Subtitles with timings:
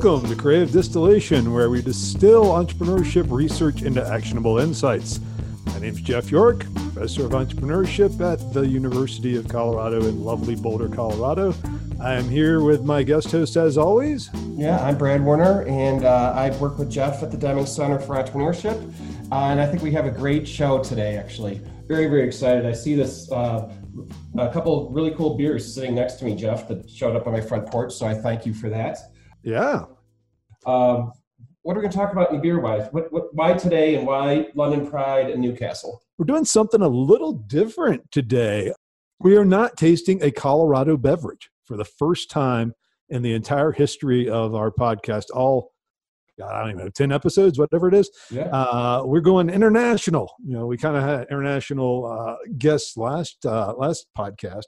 [0.00, 5.18] Welcome to Creative Distillation, where we distill entrepreneurship research into actionable insights.
[5.66, 10.54] My name is Jeff York, professor of entrepreneurship at the University of Colorado in lovely
[10.54, 11.52] Boulder, Colorado.
[12.00, 14.30] I am here with my guest host, as always.
[14.54, 18.14] Yeah, I'm Brad Werner, and uh, I work with Jeff at the Deming Center for
[18.14, 18.80] Entrepreneurship.
[19.32, 21.60] Uh, and I think we have a great show today, actually.
[21.88, 22.66] Very, very excited.
[22.66, 23.68] I see this uh,
[24.38, 27.40] a couple really cool beers sitting next to me, Jeff, that showed up on my
[27.40, 27.92] front porch.
[27.92, 29.07] So I thank you for that.
[29.42, 29.84] Yeah.
[30.66, 31.12] Um,
[31.62, 32.88] what are we going to talk about in beer wise?
[32.92, 36.02] What, what, why today and why London Pride and Newcastle?
[36.16, 38.72] We're doing something a little different today.
[39.20, 42.72] We are not tasting a Colorado beverage for the first time
[43.08, 45.24] in the entire history of our podcast.
[45.34, 45.72] All
[46.38, 48.10] God, I don't even know, 10 episodes, whatever it is.
[48.30, 48.44] Yeah.
[48.44, 50.32] Uh, we're going international.
[50.44, 54.66] You know, we kind of had international uh, guests last uh, last podcast.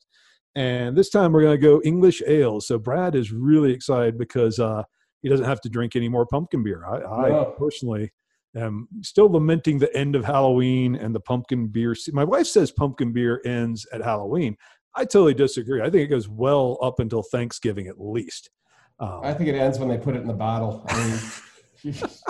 [0.54, 2.60] And this time we're going to go English ale.
[2.60, 4.82] So Brad is really excited because uh,
[5.22, 6.84] he doesn't have to drink any more pumpkin beer.
[6.86, 8.12] I, I personally
[8.56, 11.94] am still lamenting the end of Halloween and the pumpkin beer.
[12.12, 14.56] My wife says pumpkin beer ends at Halloween.
[14.96, 15.80] I totally disagree.
[15.80, 18.50] I think it goes well up until Thanksgiving at least.
[18.98, 20.84] Um, I think it ends when they put it in the bottle.
[20.88, 21.18] I mean,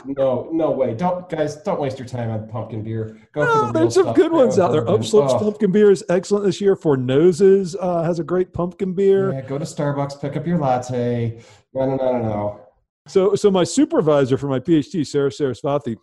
[0.07, 0.95] no, no way.
[0.95, 3.19] Don't, guys, don't waste your time on pumpkin beer.
[3.33, 4.85] Go for the Oh, there's some good ones out there.
[4.85, 5.39] Upslopes Oh.
[5.39, 6.77] pumpkin beer is excellent this year.
[6.77, 9.33] Four Noses uh, has a great pumpkin beer.
[9.33, 11.41] Yeah, go to Starbucks, pick up your latte.
[11.75, 12.61] No, no, no, no, no.
[13.09, 15.97] So, so my supervisor for my PhD, Saras Sarasvathy,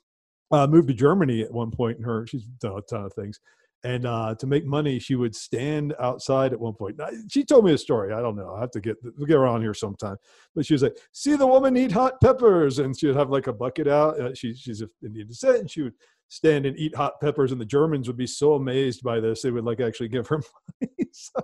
[0.52, 2.26] uh, moved to Germany at one point in her.
[2.28, 3.40] She's done a ton of things,
[3.84, 6.98] and uh, to make money, she would stand outside at one point.
[6.98, 8.14] Now, she told me a story.
[8.14, 8.56] I don't know.
[8.56, 10.18] I have to get we'll get her on here sometime.
[10.56, 13.48] But she was like, "See the woman eat hot peppers," and she would have like
[13.48, 14.20] a bucket out.
[14.20, 15.94] Uh, she, she's of Indian descent, and she would
[16.30, 19.52] stand and eat hot peppers, and the Germans would be so amazed by this they
[19.52, 20.42] would like actually give her
[20.82, 21.10] money.
[21.12, 21.42] so,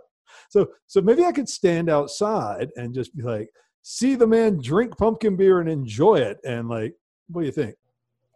[0.49, 3.49] so, so maybe I could stand outside and just be like
[3.83, 6.39] see the man drink pumpkin beer and enjoy it.
[6.43, 6.95] And like,
[7.27, 7.75] what do you think?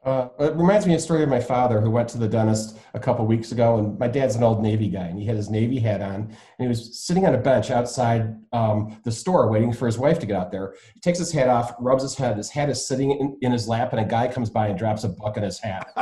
[0.04, 2.78] Uh, it reminds me of a story of my father who went to the dentist
[2.94, 5.50] a couple weeks ago, and my dad's an old Navy guy, and he had his
[5.50, 9.74] Navy hat on, and he was sitting on a bench outside um, the store waiting
[9.74, 10.76] for his wife to get out there.
[10.94, 12.38] He takes his hat off, rubs his head.
[12.38, 15.04] His hat is sitting in, in his lap, and a guy comes by and drops
[15.04, 15.88] a buck in his hat.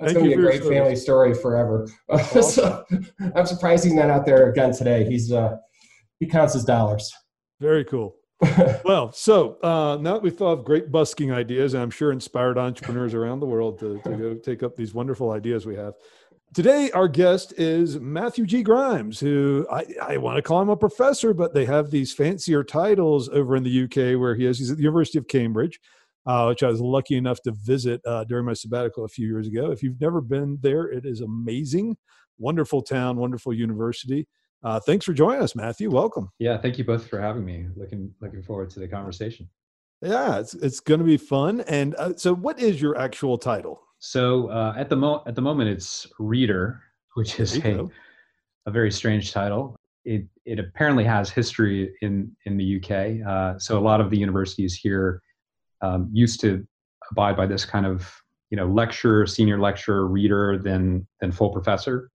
[0.00, 1.86] That's going to be a great family story forever.
[2.40, 2.86] so,
[3.34, 5.04] I'm surprised he's not out there again today.
[5.04, 5.58] He's uh,
[6.18, 7.12] he counts his dollars.
[7.60, 8.16] Very cool.
[8.84, 12.56] Well, so uh, now that we've thought of great busking ideas, and I'm sure inspired
[12.56, 15.94] entrepreneurs around the world to, to go take up these wonderful ideas we have.
[16.54, 18.62] Today, our guest is Matthew G.
[18.62, 22.64] Grimes, who I, I want to call him a professor, but they have these fancier
[22.64, 24.58] titles over in the UK where he is.
[24.58, 25.78] He's at the University of Cambridge,
[26.26, 29.46] uh, which I was lucky enough to visit uh, during my sabbatical a few years
[29.46, 29.70] ago.
[29.70, 31.96] If you've never been there, it is amazing.
[32.38, 34.26] Wonderful town, wonderful university.
[34.62, 35.90] Uh, thanks for joining us, Matthew.
[35.90, 36.30] Welcome.
[36.38, 37.66] Yeah, thank you both for having me.
[37.76, 39.48] Looking looking forward to the conversation.
[40.02, 41.62] Yeah, it's it's going to be fun.
[41.62, 43.80] And uh, so, what is your actual title?
[44.00, 46.82] So uh, at the mo- at the moment, it's reader,
[47.14, 47.88] which is a,
[48.66, 49.76] a very strange title.
[50.04, 53.26] It it apparently has history in in the UK.
[53.26, 55.22] Uh, so a lot of the universities here
[55.82, 56.66] um, used to
[57.10, 58.10] abide by this kind of
[58.50, 62.10] you know lecturer, senior lecturer, reader, then then full professor.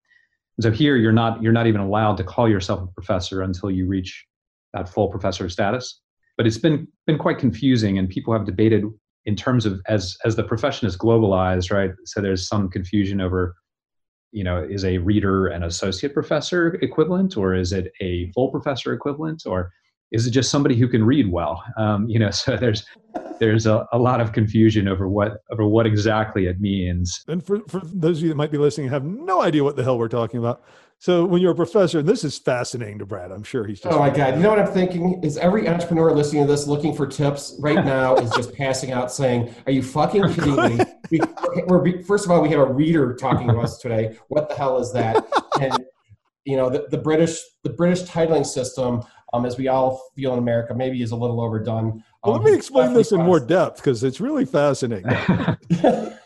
[0.57, 3.69] And so here you're not you're not even allowed to call yourself a professor until
[3.69, 4.25] you reach
[4.73, 6.01] that full professor status.
[6.37, 8.83] But it's been been quite confusing, and people have debated
[9.25, 11.91] in terms of as as the profession is globalized, right?
[12.05, 13.55] So there's some confusion over,
[14.31, 18.93] you know, is a reader an associate professor equivalent, or is it a full professor
[18.93, 19.71] equivalent, or
[20.11, 21.63] is it just somebody who can read well?
[21.77, 22.85] Um, you know, so there's
[23.39, 27.23] there's a, a lot of confusion over what over what exactly it means.
[27.27, 29.75] And for, for those of you that might be listening and have no idea what
[29.75, 30.63] the hell we're talking about.
[30.97, 33.93] So, when you're a professor, and this is fascinating to Brad, I'm sure he's just.
[33.93, 34.35] Oh my God!
[34.35, 35.21] You know what I'm thinking?
[35.23, 39.11] Is every entrepreneur listening to this looking for tips right now is just passing out
[39.11, 41.19] saying, "Are you fucking kidding me?" We,
[41.67, 44.17] we're, we first of all, we have a reader talking to us today.
[44.29, 45.25] What the hell is that?
[45.61, 45.85] And
[46.43, 49.03] you know, the, the British the British titling system,
[49.35, 52.03] um, as we all feel in America, maybe is a little overdone.
[52.23, 55.11] Well, Um, let me explain this in more depth because it's really fascinating.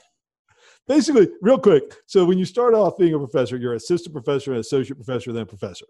[0.87, 1.93] Basically, real quick.
[2.07, 5.45] So, when you start off being a professor, you're assistant professor, and associate professor, then
[5.45, 5.85] professor.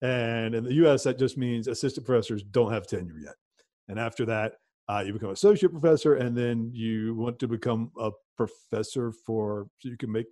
[0.00, 3.34] And in the US, that just means assistant professors don't have tenure yet.
[3.88, 4.54] And after that,
[4.88, 9.88] uh, you become associate professor, and then you want to become a professor for so
[9.88, 10.26] you can make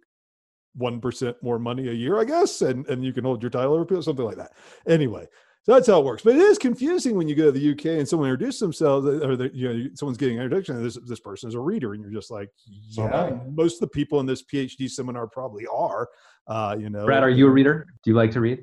[0.74, 3.74] one percent more money a year, I guess, and and you can hold your title
[3.74, 4.52] or something like that.
[4.86, 5.26] Anyway,
[5.66, 6.22] so that's how it works.
[6.22, 9.34] But it is confusing when you go to the UK and someone introduces themselves, or
[9.34, 10.76] the, you know, someone's getting an introduction.
[10.76, 12.50] And this this person is a reader, and you're just like,
[12.90, 13.40] yeah, I.
[13.50, 16.08] most of the people in this PhD seminar probably are.
[16.46, 17.84] Uh, you know, Brad, are you a reader?
[18.04, 18.60] Do you like to read?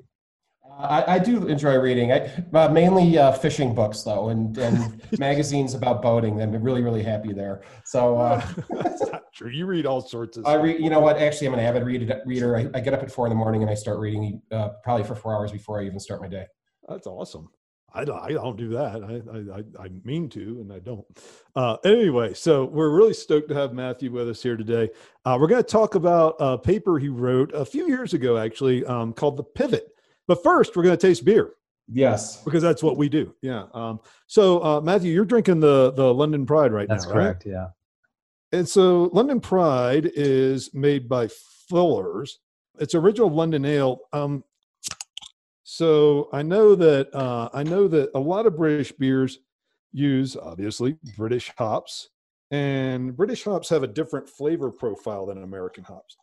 [0.80, 2.14] I, I do enjoy reading.
[2.14, 6.42] I uh, mainly uh, fishing books though, and, and magazines about boating.
[6.42, 7.64] I'm really really happy there.
[7.84, 9.50] So uh, That's not true.
[9.50, 10.80] You read all sorts of I read.
[10.80, 11.18] You know what?
[11.18, 12.56] Actually, I'm an avid read, reader.
[12.56, 15.04] I, I get up at four in the morning and I start reading uh, probably
[15.04, 16.48] for four hours before I even start my day.
[16.88, 17.50] That's awesome.
[17.96, 19.04] I don't, I don't do that.
[19.04, 21.06] I, I, I, mean to, and I don't.
[21.56, 24.90] Uh, anyway, so we're really stoked to have Matthew with us here today.
[25.26, 28.84] Uh, we're going to talk about a paper he wrote a few years ago, actually,
[28.86, 29.90] um, called The Pivot.
[30.28, 31.54] But first, we're going to taste beer
[31.88, 32.44] Yes.
[32.44, 33.36] because that's what we do.
[33.44, 33.66] Yeah.
[33.76, 37.24] Um, so, uh, Matthew, you're drinking the the London Pride right That's now, right?
[37.26, 37.46] correct.
[37.46, 37.68] Yeah.
[38.54, 41.28] And so London Pride is made by
[41.70, 42.40] Fuller's.
[42.80, 44.00] It's original London Ale.
[44.14, 44.44] Um,
[45.76, 49.40] so I know that uh, I know that a lot of British beers
[49.92, 52.10] use obviously British hops,
[52.52, 56.16] and British hops have a different flavor profile than American hops.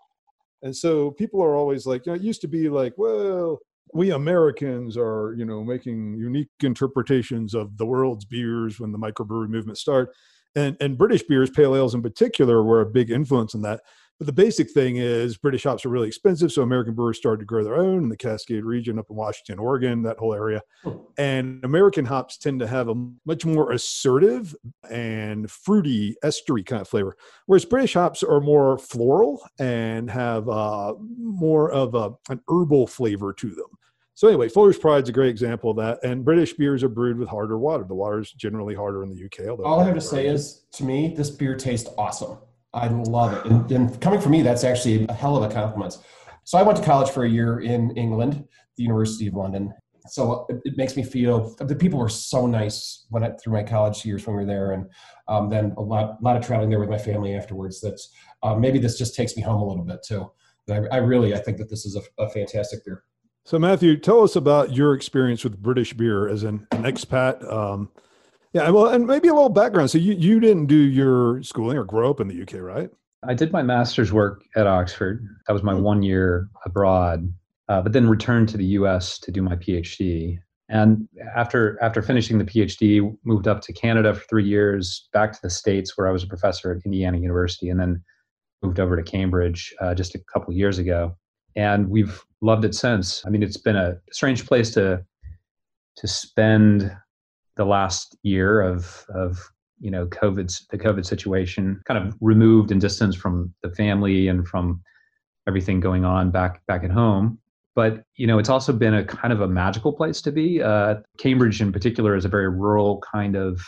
[0.62, 3.58] And so people are always like, you know, it used to be like, well,
[3.93, 9.49] we Americans are, you know, making unique interpretations of the world's beers when the microbrewery
[9.49, 10.14] movement started
[10.55, 13.81] and and British beers, pale ales in particular, were a big influence in that.
[14.20, 17.46] But the basic thing is British hops are really expensive, so American brewers started to
[17.46, 20.61] grow their own in the Cascade region up in Washington, Oregon, that whole area.
[21.17, 22.94] And American hops tend to have a
[23.25, 24.55] much more assertive
[24.90, 30.93] and fruity, estery kind of flavor, whereas British hops are more floral and have uh,
[31.19, 33.69] more of a, an herbal flavor to them.
[34.12, 35.99] So anyway, Fuller's Pride is a great example of that.
[36.05, 37.84] And British beers are brewed with harder water.
[37.84, 39.49] The water is generally harder in the UK.
[39.49, 42.37] Although All I have to say is, to me, this beer tastes awesome.
[42.72, 43.50] I love it.
[43.50, 45.99] And, and coming from me, that's actually a hell of a compliment.
[46.44, 48.44] So I went to college for a year in England,
[48.76, 49.72] the University of London.
[50.08, 53.62] So it, it makes me feel the people were so nice when I, through my
[53.62, 54.87] college years when we were there, and
[55.28, 57.81] um, then a lot, lot of traveling there with my family afterwards.
[57.81, 58.11] That's
[58.43, 60.31] uh, maybe this just takes me home a little bit too.
[60.69, 63.05] I, I really, I think that this is a, a fantastic beer.
[63.44, 67.50] So Matthew, tell us about your experience with British beer as an, an expat.
[67.52, 67.90] Um,
[68.52, 69.91] yeah, well, and maybe a little background.
[69.91, 72.91] So you you didn't do your schooling or grow up in the UK, right?
[73.26, 75.26] I did my master's work at Oxford.
[75.47, 77.32] That was my one year abroad,
[77.69, 79.19] uh, but then returned to the U.S.
[79.20, 80.38] to do my PhD.
[80.69, 85.38] And after after finishing the PhD, moved up to Canada for three years, back to
[85.43, 88.02] the states where I was a professor at Indiana University, and then
[88.62, 91.17] moved over to Cambridge uh, just a couple years ago.
[91.56, 93.25] And we've loved it since.
[93.26, 95.05] I mean, it's been a strange place to
[95.97, 96.97] to spend
[97.56, 99.38] the last year of of
[99.79, 104.47] you know COVID the COVID situation, kind of removed and distanced from the family and
[104.47, 104.82] from
[105.49, 107.38] everything going on back back at home.
[107.75, 110.62] But you know, it's also been a kind of a magical place to be.
[110.62, 113.61] Uh, Cambridge, in particular, is a very rural kind of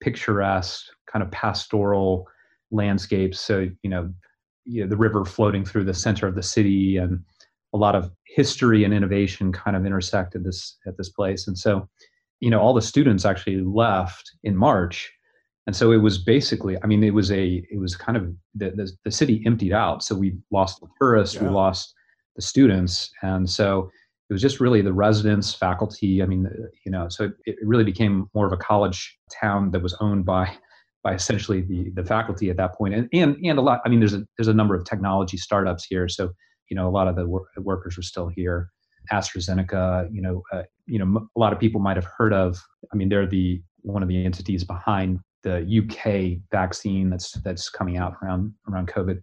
[0.00, 2.26] picturesque, kind of pastoral
[2.70, 3.34] landscape.
[3.34, 4.12] So you know,
[4.64, 7.22] you know, the river floating through the center of the city, and
[7.74, 11.48] a lot of history and innovation kind of intersect at this at this place.
[11.48, 11.88] And so,
[12.40, 15.12] you know, all the students actually left in March.
[15.66, 18.70] And so it was basically i mean it was a it was kind of the
[18.70, 20.02] the, the city emptied out.
[20.02, 21.94] So we lost the tourists we lost
[22.36, 23.10] the students.
[23.22, 23.90] And so
[24.30, 27.56] it was just really the residents faculty i mean uh, you know so it, it
[27.62, 30.54] really became more of a college town that was owned by
[31.02, 32.94] by essentially the the faculty at that point.
[32.94, 35.84] And and, and a lot i mean there's a there's a number of technology startups
[35.84, 36.08] here.
[36.08, 36.30] So
[36.70, 38.70] you know a lot of the wor- workers were still here
[39.12, 42.58] AstraZeneca, you know, uh, you know, m- a lot of people might have heard of.
[42.92, 47.96] I mean, they're the one of the entities behind the UK vaccine that's that's coming
[47.96, 49.20] out around around COVID.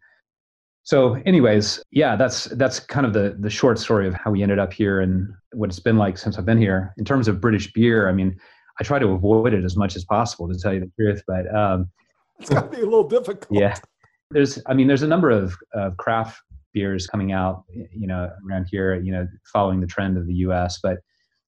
[0.83, 4.59] So, anyways, yeah, that's that's kind of the the short story of how we ended
[4.59, 6.93] up here and what it's been like since I've been here.
[6.97, 8.37] In terms of British beer, I mean,
[8.79, 11.53] I try to avoid it as much as possible to tell you the truth, but
[11.55, 11.89] um,
[12.39, 13.59] It's got to be a little difficult.
[13.59, 13.75] yeah,
[14.31, 16.39] there's I mean, there's a number of of craft
[16.75, 20.77] beers coming out, you know, around here, you know, following the trend of the U.S.
[20.83, 20.99] But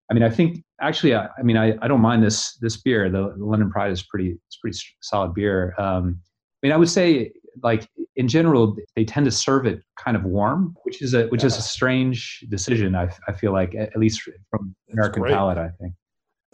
[0.09, 3.09] I mean, I think actually, I, I mean, I, I don't mind this this beer.
[3.09, 5.75] The, the London Pride is pretty it's pretty solid beer.
[5.77, 6.19] Um,
[6.63, 7.31] I mean, I would say
[7.61, 11.43] like in general, they tend to serve it kind of warm, which is a which
[11.43, 12.95] is a strange decision.
[12.95, 15.93] I, I feel like at at least from American palate, I think.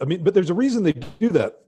[0.00, 1.60] I mean, but there's a reason they do that.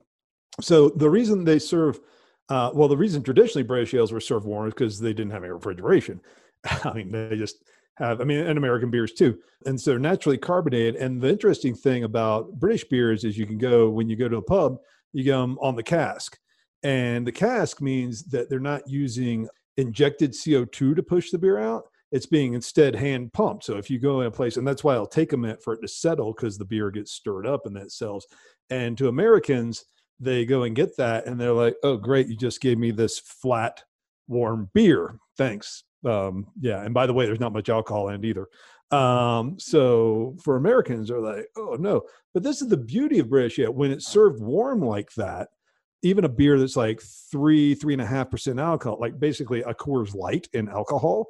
[0.61, 2.01] So the reason they serve,
[2.49, 5.45] uh, well, the reason traditionally British ales were served warm is because they didn't have
[5.45, 6.21] any refrigeration.
[6.85, 7.65] I mean, they just
[7.97, 9.39] have, I mean, and American beers too.
[9.65, 10.97] And so naturally carbonated.
[10.97, 14.37] And the interesting thing about British beers is you can go, when you go to
[14.37, 14.79] a pub,
[15.13, 16.39] you get um, on the cask.
[16.83, 21.85] And the cask means that they're not using injected CO2 to push the beer out.
[22.13, 23.65] It's being instead hand pumped.
[23.65, 25.75] So if you go in a place, and that's why it'll take a minute for
[25.75, 28.27] it to settle because the beer gets stirred up and that sells.
[28.71, 29.85] And to Americans,
[30.21, 33.19] they go and get that and they're like, oh, great, you just gave me this
[33.19, 33.83] flat,
[34.29, 35.19] warm beer.
[35.37, 35.85] Thanks.
[36.07, 36.83] Um, yeah.
[36.83, 38.47] And by the way, there's not much alcohol in it either.
[38.97, 42.03] Um, so for Americans, they're like, oh no.
[42.33, 43.73] But this is the beauty of British Ale.
[43.73, 45.49] When it's served warm like that,
[46.03, 49.75] even a beer that's like three, three and a half percent alcohol, like basically a
[49.75, 51.27] Coors Light in alcohol,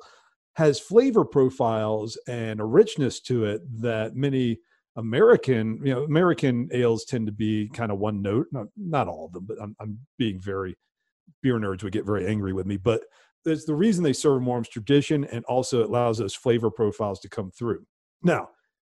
[0.57, 4.59] has flavor profiles and a richness to it that many
[4.97, 8.47] American, you know, American ales tend to be kind of one note.
[8.53, 10.77] Not, not all of them, but I'm, I'm being very
[11.43, 12.77] beer nerds would get very angry with me.
[12.77, 13.03] But
[13.47, 17.29] it's the reason they serve warm tradition, and also it allows those flavor profiles to
[17.29, 17.87] come through.
[18.23, 18.49] Now,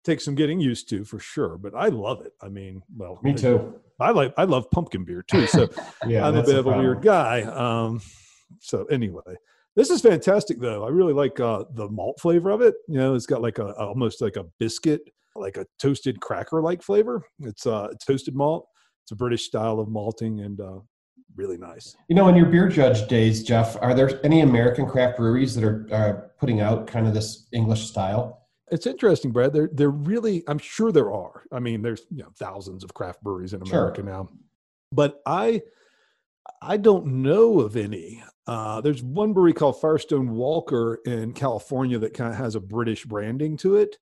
[0.04, 2.34] takes some getting used to for sure, but I love it.
[2.42, 3.74] I mean, well, Me too.
[4.00, 5.70] I, I like I love pumpkin beer too, so
[6.08, 7.44] Yeah, I'm a bit the of a weird guy.
[7.44, 8.02] Um,
[8.60, 9.22] so anyway,
[9.76, 10.86] this is fantastic though.
[10.86, 12.76] I really like uh, the malt flavor of it.
[12.88, 15.02] You know, it's got like a almost like a biscuit,
[15.36, 17.24] like a toasted cracker like flavor.
[17.40, 18.68] It's uh, toasted malt.
[19.04, 20.80] It's a British style of malting and uh,
[21.36, 21.96] really nice.
[22.08, 25.64] You know, in your beer judge days, Jeff, are there any American craft breweries that
[25.64, 28.48] are uh, putting out kind of this English style?
[28.72, 29.52] It's interesting, Brad.
[29.52, 30.44] They're they're really.
[30.48, 31.44] I'm sure there are.
[31.52, 33.80] I mean, there's you know thousands of craft breweries in Sure.
[33.80, 34.30] America now,
[34.94, 35.62] but I
[36.62, 38.24] I don't know of any.
[38.48, 43.06] Uh, there's one brewery called Firestone Walker in California that kind of has a British
[43.06, 43.98] branding to it,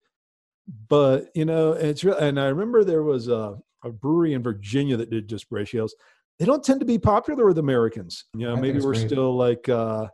[0.87, 2.17] but you know, it's real.
[2.17, 5.95] And I remember there was a, a brewery in Virginia that did just British ales.
[6.39, 8.25] They don't tend to be popular with Americans.
[8.33, 9.07] You know, I maybe we're great.
[9.09, 10.07] still like uh,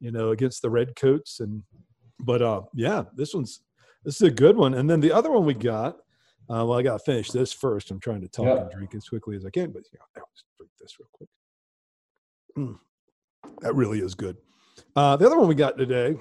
[0.00, 1.62] you know against the redcoats and
[2.20, 3.60] but uh yeah this one's
[4.04, 5.96] this is a good one and then the other one we got
[6.50, 8.56] uh well i gotta finish this first i'm trying to talk Yeah.
[8.62, 11.28] and drink as quickly as i can but yeah i'll just drink this real quick
[12.58, 12.78] Mm,
[13.62, 14.36] that really is good
[14.94, 16.16] uh the other one we got today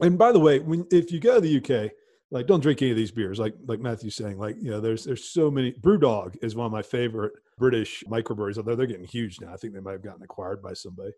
[0.00, 1.92] and by the way when if you go to the uk
[2.30, 5.04] like don't drink any of these beers like like matthew's saying like you know there's
[5.04, 9.40] there's so many brewdog is one of my favorite british microbreweries although they're getting huge
[9.40, 9.52] now.
[9.52, 11.12] I think they might have gotten acquired by somebody.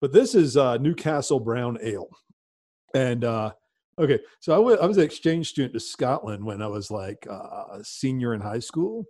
[0.00, 2.08] But this is uh newcastle brown ale.
[2.94, 3.52] And uh
[3.98, 7.26] okay so I went- I was an exchange student to scotland when i was like
[7.28, 9.04] uh, a senior in high school.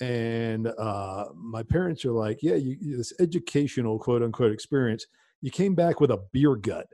[0.00, 5.06] And uh my parents are like yeah you- this educational quote unquote experience
[5.40, 6.86] you came back with a beer gut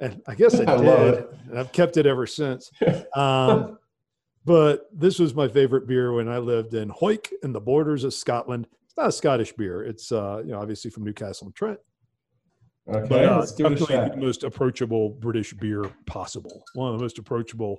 [0.00, 1.30] and i guess i, I love did it.
[1.50, 2.70] and i've kept it ever since
[3.16, 3.78] um
[4.44, 8.14] but this was my favorite beer when i lived in Hawick in the borders of
[8.14, 11.78] scotland it's not a scottish beer it's uh you know obviously from newcastle and trent
[12.90, 14.14] Okay, but uh, let's give it a definitely shot.
[14.14, 16.64] the most approachable British beer possible.
[16.72, 17.76] One of the most approachable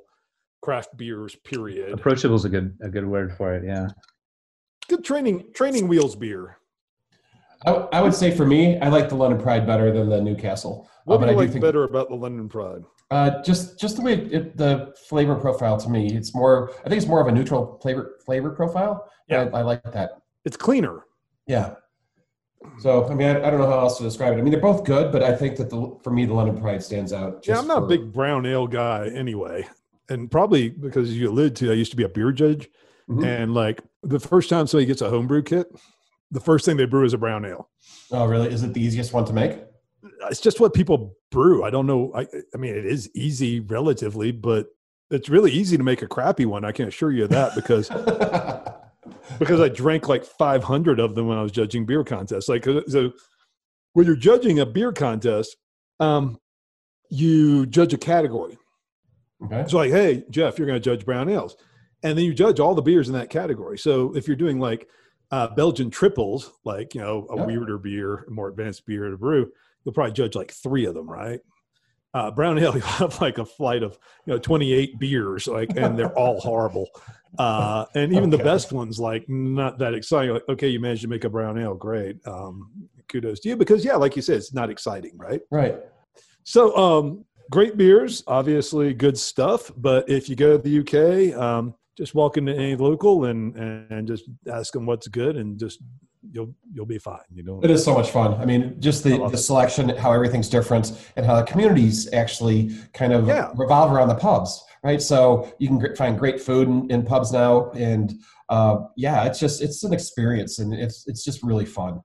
[0.61, 1.35] craft beers.
[1.43, 1.91] Period.
[1.93, 3.63] Approachable is a good a good word for it.
[3.65, 3.87] Yeah.
[4.87, 6.57] Good training training wheels beer.
[7.65, 10.87] I, I would say for me, I like the London Pride better than the Newcastle.
[10.89, 12.83] Uh, What but do I you do like think better about the London Pride?
[13.11, 16.71] uh, just just the way it, the flavor profile to me, it's more.
[16.85, 19.09] I think it's more of a neutral flavor flavor profile.
[19.27, 19.49] Yeah.
[19.53, 20.11] I, I like that.
[20.45, 21.01] It's cleaner.
[21.47, 21.73] Yeah.
[22.79, 24.37] So I mean, I, I don't know how else to describe it.
[24.39, 26.83] I mean, they're both good, but I think that the for me, the London Pride
[26.83, 27.45] stands out.
[27.47, 29.67] yeah, I'm not for- a big brown ale guy anyway,
[30.09, 32.69] and probably because you alluded to, I used to be a beer judge,
[33.09, 33.25] Mhm.
[33.25, 35.67] and like the first time somebody gets a homebrew kit,
[36.31, 37.69] the first thing they brew is a brown ale.
[38.11, 38.49] Oh, really?
[38.49, 39.59] Is it the easiest one to make?
[40.29, 41.63] It's just what people brew.
[41.63, 42.11] I don't know.
[42.15, 44.67] I, I mean, it is easy relatively, but
[45.11, 46.63] it's really easy to make a crappy one.
[46.63, 47.89] I can assure you of that because
[49.39, 52.47] because I drank like 500 of them when I was judging beer contests.
[52.47, 53.11] Like, uh, so
[53.93, 55.57] when you're judging a beer contest,
[55.99, 56.39] um,
[57.09, 58.57] you judge a category.
[59.43, 59.65] okay.
[59.67, 61.55] So, like, hey, Jeff, you're going to judge brown ales.
[62.03, 63.77] And then you judge all the beers in that category.
[63.77, 64.87] So, if you're doing like
[65.31, 67.47] uh, Belgian tripels, like, you know, a Yep.
[67.47, 69.51] weirder beer, a more advanced beer to brew,
[69.83, 71.39] you'll probably judge like three of them, right?
[72.13, 75.97] Uh, brown ale, you have like a flight of, you know, 28 beers, like, and
[75.97, 76.87] they're all horrible.
[77.37, 80.33] Uh, and even the best ones, like, not that exciting.
[80.33, 82.17] Like, okay, you managed to make a brown ale, great.
[82.27, 82.71] Um,
[83.07, 85.41] kudos to you because, yeah, like you said, it's not exciting, right?
[85.51, 85.77] Right.
[86.43, 89.71] So, um, great beers, obviously good stuff.
[89.77, 94.07] But if you go to the UK, um, just walk into any local and, and
[94.07, 95.79] just ask them what's good, and just
[96.31, 97.19] you'll you'll be fine.
[97.33, 98.33] You know, It is so much fun.
[98.35, 103.11] I mean, just the, the selection, how everything's different, and how the communities actually kind
[103.13, 103.51] of Yeah.
[103.55, 105.01] revolve around the pubs, right?
[105.01, 108.13] So you can find great food in, in pubs now, and
[108.47, 111.99] uh, yeah, it's just it's an experience, and it's it's just really fun.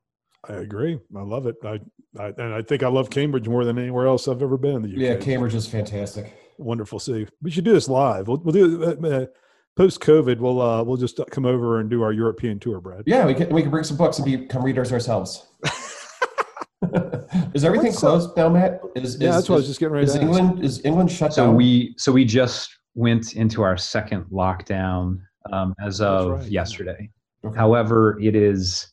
[0.48, 0.98] I agree.
[1.16, 1.54] I love it.
[1.64, 1.78] I,
[2.18, 4.82] I and I think I love Cambridge more than anywhere else I've ever been in
[4.82, 4.98] the UK.
[4.98, 6.34] Yeah, Cambridge is fantastic.
[6.58, 7.26] Wonderful city.
[7.42, 8.28] We should do this live.
[8.28, 9.26] We'll, we'll do uh, uh,
[9.76, 10.38] post COVID.
[10.38, 13.04] We'll uh, we'll just come over and do our European tour, Brad.
[13.06, 15.46] Yeah, we can we can bring some books and become readers ourselves.
[17.54, 18.80] is everything What's, uh, close now, Matt?
[18.94, 20.26] Is, Yeah, is- that's what I was just getting ready Is to ask.
[20.26, 21.56] England is England shut So down?
[21.56, 25.20] we so we just went into our second lockdown
[25.52, 27.10] um, as of right, yesterday.
[27.44, 27.56] Okay.
[27.56, 28.88] However, it is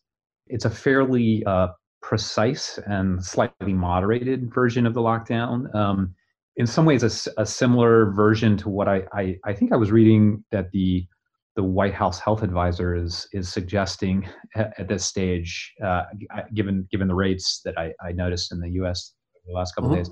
[0.47, 1.69] it's a fairly uh,
[2.01, 5.73] precise and slightly moderated version of the lockdown.
[5.75, 6.13] Um,
[6.61, 9.91] in some ways a, a similar version to what I, I, I think I was
[9.91, 11.07] reading that the
[11.55, 16.03] the White House health advisor is is suggesting at, at this stage, uh,
[16.53, 19.13] given given the rates that I, I noticed in the U.S.
[19.47, 20.03] the last couple mm-hmm.
[20.03, 20.11] days.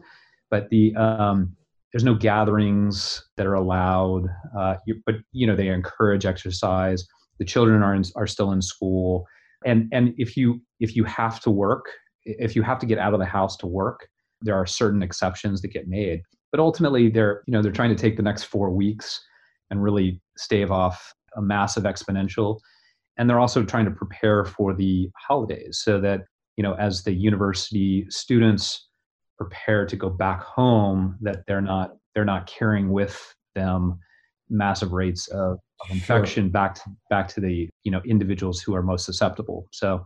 [0.50, 1.56] But the um,
[1.94, 4.24] there's no gatherings that are allowed.
[4.58, 7.06] Uh, you, but you know they encourage exercise.
[7.38, 9.24] The children are in, are still in school,
[9.68, 11.86] and and if you if you have to work,
[12.26, 14.10] if you have to get out of the house to work,
[14.42, 16.22] there are certain exceptions that get made.
[16.52, 19.22] But ultimately, they're you know they're trying to take the next four weeks
[19.70, 22.60] and really stave off a massive exponential.
[23.18, 26.22] And they're also trying to prepare for the holidays so that
[26.58, 28.88] you know as the university students
[29.38, 34.00] prepare to go back home, that they're not they're not carrying with them
[34.50, 36.52] massive rates of, of infection sure.
[36.52, 39.68] back to back to the you know individuals who are most susceptible.
[39.72, 40.04] So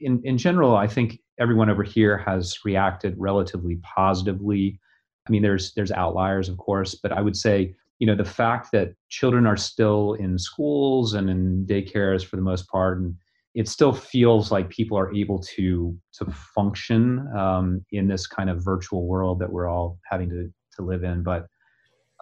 [0.00, 4.80] in, in general, I think everyone over here has reacted relatively positively.
[5.26, 8.70] I mean, there's there's outliers, of course, but I would say you know the fact
[8.72, 13.14] that children are still in schools and in daycares for the most part, and
[13.54, 16.24] it still feels like people are able to to
[16.54, 21.04] function um, in this kind of virtual world that we're all having to to live
[21.04, 21.22] in.
[21.22, 21.46] But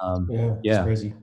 [0.01, 0.83] um, yeah, yeah.
[0.83, 1.15] crazy.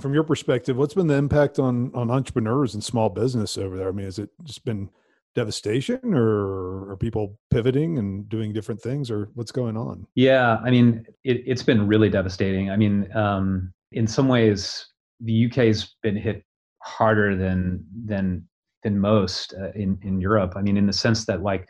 [0.00, 3.88] From your perspective, what's been the impact on on entrepreneurs and small business over there?
[3.88, 4.88] I mean, has it just been
[5.34, 10.06] devastation or are people pivoting and doing different things or what's going on?
[10.14, 12.70] Yeah i mean it, has been really devastating.
[12.70, 14.86] I mean um, in some ways
[15.20, 16.44] the uk has been hit
[16.82, 18.46] harder than than
[18.82, 20.54] than most uh, in in europe.
[20.56, 21.68] I mean in the sense that like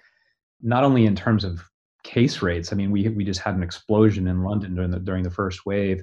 [0.63, 1.61] not only in terms of
[2.03, 5.23] case rates i mean we we just had an explosion in london during the during
[5.23, 6.03] the first wave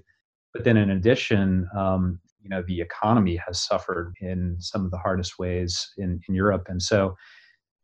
[0.54, 4.98] but then in addition um, you know the economy has suffered in some of the
[4.98, 6.68] hardest ways in in europe.
[6.70, 7.16] And so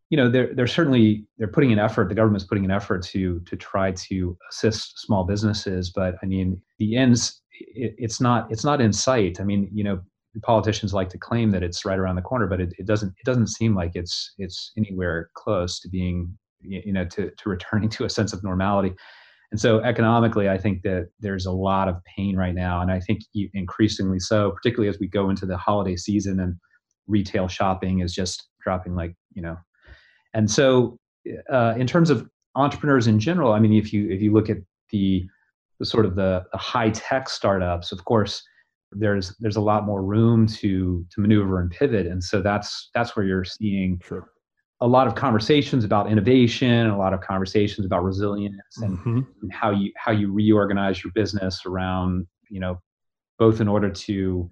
[0.09, 3.39] you know they're they're certainly they're putting an effort the government's putting an effort to
[3.41, 8.63] to try to assist small businesses but i mean the ends it, it's not it's
[8.63, 9.39] not in sight.
[9.39, 10.01] I mean you know
[10.41, 13.25] politicians like to claim that it's right around the corner but it, it doesn't it
[13.25, 18.05] doesn't seem like it's it's anywhere close to being you know to, to returning to
[18.05, 18.95] a sense of normality.
[19.51, 22.99] And so economically i think that there's a lot of pain right now and i
[22.99, 23.21] think
[23.53, 26.55] increasingly so particularly as we go into the holiday season and
[27.05, 29.55] retail shopping is just dropping like you know
[30.33, 30.97] and so,
[31.51, 34.57] uh, in terms of entrepreneurs in general, I mean, if you if you look at
[34.91, 35.27] the,
[35.79, 38.43] the sort of the, the high tech startups, of course,
[38.91, 43.15] there's there's a lot more room to to maneuver and pivot, and so that's that's
[43.15, 44.29] where you're seeing sure.
[44.81, 49.19] a lot of conversations about innovation, a lot of conversations about resilience, and, mm-hmm.
[49.41, 52.79] and how you how you reorganize your business around you know
[53.39, 54.49] both in order to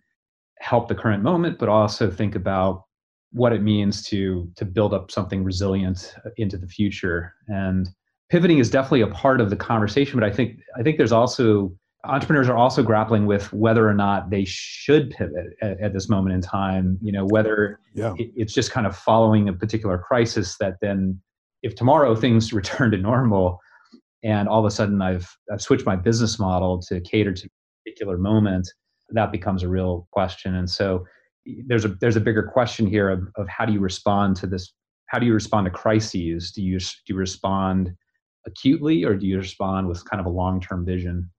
[0.59, 2.83] help the current moment, but also think about
[3.31, 7.33] what it means to to build up something resilient uh, into the future.
[7.47, 7.89] And
[8.29, 11.69] pivoting is definitely a part of the conversation but i think i think there's also
[12.05, 16.33] entrepreneurs are also grappling with whether or not they should pivot at, at this moment
[16.33, 16.97] in time.
[17.01, 18.15] You know whether yeah.
[18.17, 21.21] it, it's just kind of following a particular crisis that then
[21.61, 23.59] if tomorrow things return to normal
[24.23, 27.49] and all of a sudden i've i've switched my business model to cater to a
[27.83, 28.67] particular moment
[29.13, 30.55] that becomes a real question.
[30.55, 31.05] And so
[31.67, 34.73] there's a there's a bigger question here of, of how do you respond to this
[35.07, 37.91] how do you respond to crises do you do you respond
[38.45, 41.29] acutely or do you respond with kind of a long-term vision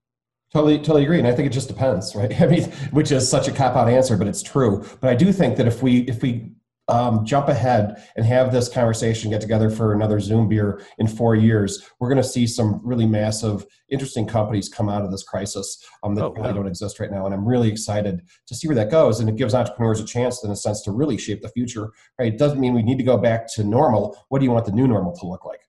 [0.53, 2.39] Totally, totally agree, and I think it just depends, right?
[2.43, 4.85] I mean, which is such a cop out answer, but it's true.
[5.01, 6.53] But I do think that if we if we
[6.89, 11.35] um, jump ahead and have this conversation, get together for another Zoom beer in four
[11.35, 15.85] years, we're going to see some really massive, interesting companies come out of this crisis
[16.03, 16.55] um, that oh, really wow.
[16.55, 17.25] don't exist right now.
[17.25, 19.21] And I'm really excited to see where that goes.
[19.21, 21.91] And it gives entrepreneurs a chance, in a sense, to really shape the future.
[22.19, 22.33] Right?
[22.33, 24.19] It doesn't mean we need to go back to normal.
[24.29, 25.61] What do you want the new normal to look like?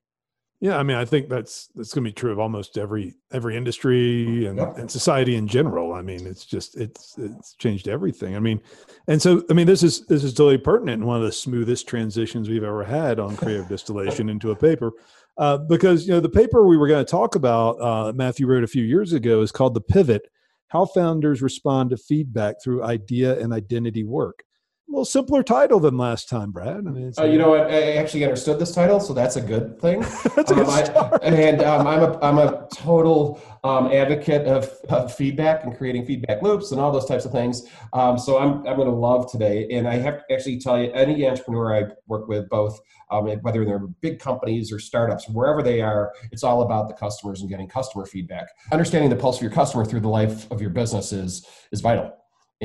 [0.64, 3.54] Yeah, I mean, I think that's that's going to be true of almost every every
[3.54, 4.78] industry and, yep.
[4.78, 5.92] and society in general.
[5.92, 8.34] I mean, it's just it's it's changed everything.
[8.34, 8.62] I mean,
[9.06, 11.86] and so I mean, this is this is totally pertinent and one of the smoothest
[11.86, 14.92] transitions we've ever had on creative distillation into a paper,
[15.36, 18.64] uh, because you know the paper we were going to talk about, uh, Matthew wrote
[18.64, 20.22] a few years ago, is called "The Pivot:
[20.68, 24.44] How Founders Respond to Feedback Through Idea and Identity Work."
[24.88, 26.76] A little simpler title than last time, Brad.
[26.76, 27.70] I mean, uh, you know what?
[27.70, 30.00] I actually understood this title, so that's a good thing.
[30.36, 31.22] that's a good um, start.
[31.22, 36.04] I, and um, I'm a I'm a total um, advocate of, of, feedback and creating
[36.04, 37.66] feedback loops and all those types of things.
[37.94, 40.92] Um, so I'm I'm going to love today, and I have to actually tell you,
[40.92, 42.78] any entrepreneur I work with, both
[43.10, 47.40] um, whether they're big companies or startups, wherever they are, it's all about the customers
[47.40, 48.48] and getting customer feedback.
[48.70, 52.12] Understanding the pulse of your customer through the life of your business is is vital.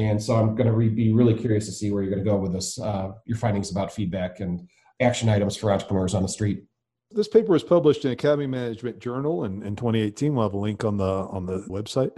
[0.05, 2.38] And so I'm going to be really curious to see where you're going to go
[2.38, 4.67] with this, uh, your findings about feedback and
[5.01, 6.63] action items for entrepreneurs on the street.
[7.12, 10.33] This paper was published in Academy Management Journal in, in 2018.
[10.33, 12.12] We'll have a link on the on the website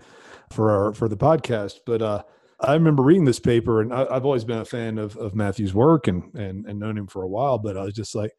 [0.51, 1.79] for our for the podcast.
[1.85, 2.23] But uh,
[2.59, 5.73] I remember reading this paper, and I, have always been a fan of, of Matthew's
[5.73, 7.57] work and, and and known him for a while.
[7.57, 8.31] But I was just like,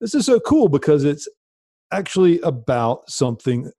[0.00, 1.26] this is so cool because it's
[1.90, 3.70] actually about something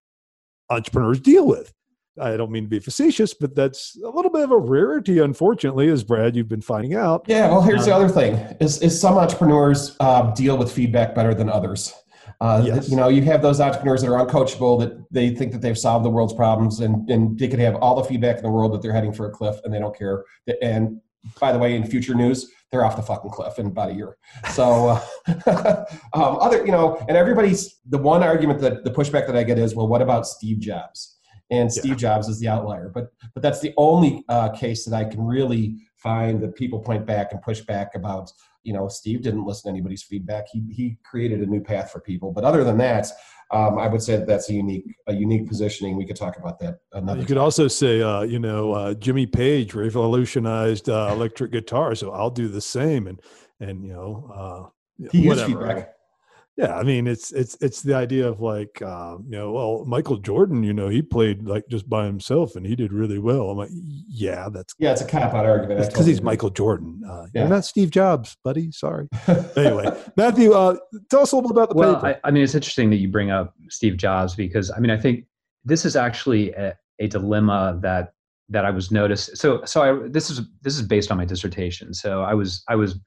[0.72, 1.75] entrepreneurs deal with.
[2.20, 5.90] I don't mean to be facetious, but that's a little bit of a rarity, unfortunately,
[5.90, 7.26] as Brad, you've been finding out.
[7.28, 11.34] Yeah, well, here's the other thing: is, is some entrepreneurs uh, deal with feedback better
[11.34, 11.94] than others.
[12.42, 12.90] Uh, yes.
[12.90, 16.06] You know, you have those entrepreneurs that are uncoachable that they think that they've solved
[16.06, 18.82] the world's problems, and and they could have all the feedback in the world that
[18.82, 20.24] they're heading for a cliff, and they don't care.
[20.62, 21.02] And
[21.40, 24.18] by the way, in future news, they're off the fucking cliff in about a year.
[24.52, 25.02] So,
[25.48, 29.44] uh, um, other, you know, and everybody's the one argument that the pushback that I
[29.44, 31.15] get is, well, what about Steve Jobs?
[31.52, 31.96] And Steve yeah.
[31.96, 32.90] Jobs is the outlier.
[32.94, 37.06] But but that's the only uh, case that I can really find that people point
[37.06, 38.32] back and push back about.
[38.64, 40.46] You know, Steve didn't listen to anybody's feedback.
[40.52, 42.32] He he created a new path for people.
[42.32, 43.08] But other than that,
[43.52, 45.96] um, I would say that that's a unique a unique positioning.
[45.96, 47.20] We could talk about that another.
[47.20, 52.12] You could also say, uh, you know, uh, Jimmy Page revolutionized uh, electric guitar, so
[52.12, 53.06] I'll do the same.
[53.06, 53.22] And
[53.60, 55.48] and you know, uh, he whatever.
[55.48, 55.95] feedback.
[56.58, 60.18] Yeah, I mean it's it's it's the idea of like uh, you know, well, Michael
[60.18, 63.50] Jordan, you know, he played like just by himself and he did really well.
[63.50, 63.72] I'm like,
[64.08, 65.80] yeah, that's yeah, it's a cop out argument.
[65.80, 66.26] because totally he's agree.
[66.26, 67.02] Michael Jordan.
[67.06, 67.42] Uh, yeah.
[67.42, 68.72] You're not Steve Jobs, buddy.
[68.72, 69.08] Sorry.
[69.58, 70.78] anyway, Matthew, uh,
[71.10, 72.20] tell us a little bit about the well, paper.
[72.24, 74.98] I, I, mean, it's interesting that you bring up Steve Jobs because I mean, I
[74.98, 75.26] think
[75.66, 78.14] this is actually a, a dilemma that
[78.48, 79.36] that I was noticed.
[79.36, 81.94] So so I this is this is based on my dissertation.
[81.94, 82.98] So I was I was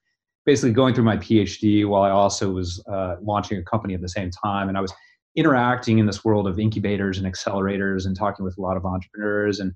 [0.48, 4.08] basically going through my PhD while I also was uh, launching a company at the
[4.08, 4.70] same time.
[4.70, 4.94] And I was
[5.36, 9.60] interacting in this world of incubators and accelerators and talking with a lot of entrepreneurs.
[9.60, 9.74] And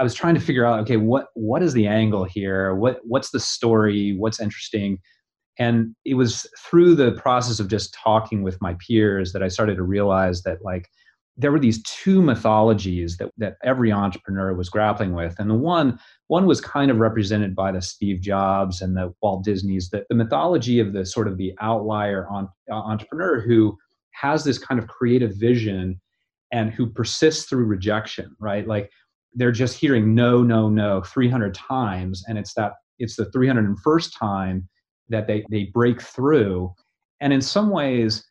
[0.00, 2.74] I was trying to figure out, okay, what what is the angle here?
[2.74, 4.16] What what's the story?
[4.18, 4.98] What's interesting?
[5.56, 9.76] And it was through the process of just talking with my peers that I started
[9.76, 10.88] to realize that like
[11.38, 15.36] there were these two mythologies that, that every entrepreneur was grappling with.
[15.38, 19.44] And the one, one was kind of represented by the Steve Jobs and the Walt
[19.44, 23.78] Disney's, the, the mythology of the sort of the outlier on, uh, entrepreneur who
[24.10, 26.00] has this kind of creative vision
[26.52, 28.66] and who persists through rejection, right?
[28.66, 28.90] Like
[29.32, 32.24] they're just hearing no, no, no 300 times.
[32.26, 34.68] And it's that, it's the 301st time
[35.08, 36.74] that they, they break through.
[37.20, 38.28] And in some ways,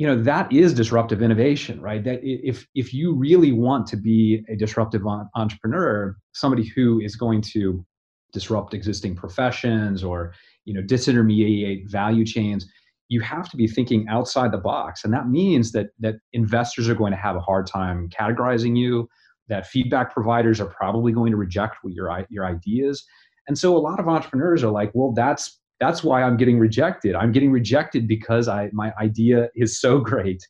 [0.00, 2.02] you know that is disruptive innovation right?
[2.02, 5.02] That if if you really want to be a disruptive
[5.34, 7.84] entrepreneur somebody who is going to
[8.32, 10.32] disrupt existing professions or
[10.64, 12.66] you know disintermediate value chains
[13.08, 15.04] you have to be thinking outside the box.
[15.04, 19.06] And that means that that investors are going to have a hard time categorizing you
[19.48, 23.04] that feedback providers are probably going to reject your your ideas.
[23.48, 27.14] And so a lot of entrepreneurs are like well that's that's why i'm getting rejected.
[27.14, 30.46] I'm getting rejected because i my idea is so great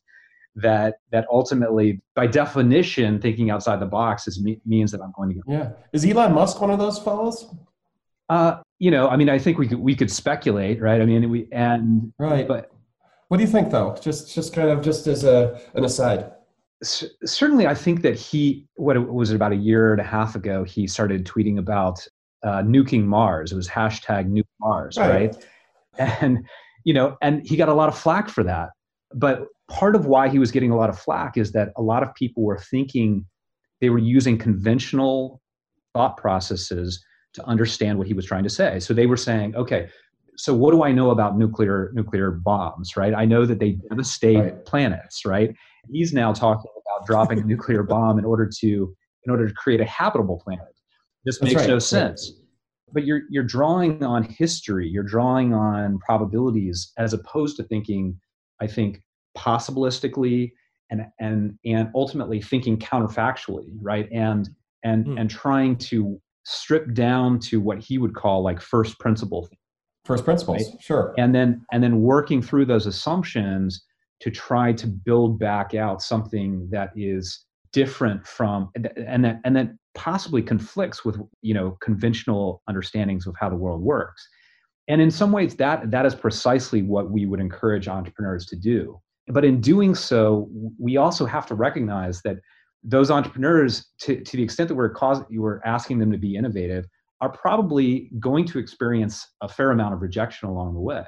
[0.55, 5.35] that that ultimately by definition thinking outside the box is means that i'm going to
[5.35, 5.69] get yeah.
[5.93, 7.55] Is elon musk one of those fellows?
[8.29, 11.01] Uh, you know i mean i think we could we could speculate right?
[11.01, 12.47] I mean we and right.
[12.47, 12.71] but
[13.31, 13.95] what do you think though?
[14.01, 16.31] Just just kind of just as a an aside.
[16.83, 20.65] Certainly i think that he what was it about a year and a half ago
[20.65, 22.05] he started tweeting about
[22.43, 23.51] uh, nuking Mars.
[23.51, 25.35] It was hashtag nuke Mars, right.
[25.35, 25.45] right?
[26.21, 26.47] And
[26.83, 28.69] you know, and he got a lot of flack for that.
[29.13, 32.01] But part of why he was getting a lot of flack is that a lot
[32.01, 33.25] of people were thinking
[33.81, 35.41] they were using conventional
[35.93, 38.79] thought processes to understand what he was trying to say.
[38.79, 39.89] So they were saying, okay,
[40.37, 43.13] so what do I know about nuclear nuclear bombs, right?
[43.13, 44.65] I know that they devastate right.
[44.65, 45.53] planets, right?
[45.91, 49.81] He's now talking about dropping a nuclear bomb in order to in order to create
[49.81, 50.70] a habitable planet.
[51.25, 51.69] This That's makes right.
[51.69, 52.33] no sense.
[52.93, 58.19] But you're you're drawing on history, you're drawing on probabilities as opposed to thinking,
[58.59, 59.01] I think,
[59.37, 60.51] possibilistically
[60.89, 64.09] and and and ultimately thinking counterfactually, right?
[64.11, 64.49] And
[64.83, 65.19] and mm.
[65.19, 69.47] and trying to strip down to what he would call like first principle
[70.05, 70.81] first principles right?
[70.81, 73.85] sure and then and then working through those assumptions
[74.19, 79.69] to try to build back out something that is different from and that and that
[79.93, 84.27] possibly conflicts with you know conventional understandings of how the world works.
[84.87, 88.99] And in some ways that that is precisely what we would encourage entrepreneurs to do.
[89.27, 90.49] But in doing so
[90.79, 92.37] we also have to recognize that
[92.83, 96.85] those entrepreneurs to, to the extent that we're causing we're asking them to be innovative
[97.19, 101.05] are probably going to experience a fair amount of rejection along the way.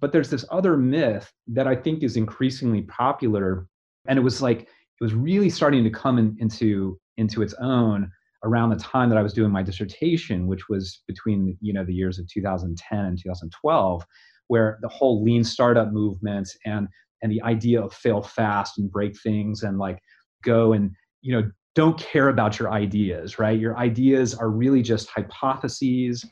[0.00, 3.66] But there's this other myth that i think is increasingly popular
[4.08, 8.10] and it was like it was really starting to come in, into into its own
[8.44, 11.94] around the time that I was doing my dissertation, which was between you know the
[11.94, 14.04] years of 2010 and 2012,
[14.48, 16.88] where the whole lean startup movement and
[17.22, 19.98] and the idea of fail fast and break things and like
[20.42, 23.58] go and you know don't care about your ideas right?
[23.58, 26.24] Your ideas are really just hypotheses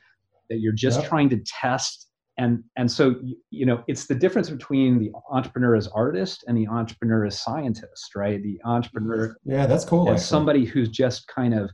[0.51, 2.09] that you're just trying to test.
[2.37, 3.17] And and so
[3.51, 8.15] you know it's the difference between the entrepreneur as artist and the entrepreneur as scientist
[8.17, 8.43] right?
[8.43, 11.71] The entrepreneur yeah that's cool as somebody who's just kind of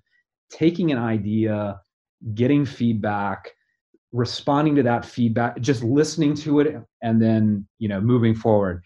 [0.51, 1.81] taking an idea
[2.35, 3.51] getting feedback
[4.13, 8.83] responding to that feedback just listening to it and then you know moving forward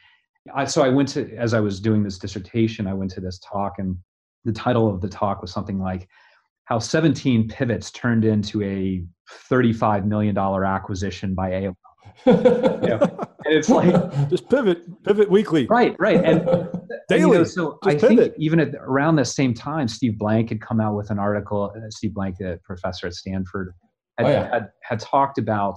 [0.54, 3.38] I, so i went to as i was doing this dissertation i went to this
[3.38, 3.96] talk and
[4.44, 6.08] the title of the talk was something like
[6.64, 9.04] how 17 pivots turned into a
[9.48, 11.74] 35 million dollar acquisition by AOL.
[12.26, 13.18] you know,
[13.50, 13.92] it's like
[14.30, 15.66] just pivot, pivot weekly.
[15.66, 16.44] Right, right, and
[17.08, 17.22] daily.
[17.22, 18.08] You know, so I pivot.
[18.08, 21.72] think even at around the same time, Steve Blank had come out with an article.
[21.76, 23.72] Uh, Steve Blank, the professor at Stanford,
[24.18, 24.50] had, oh, yeah.
[24.52, 25.76] had, had talked about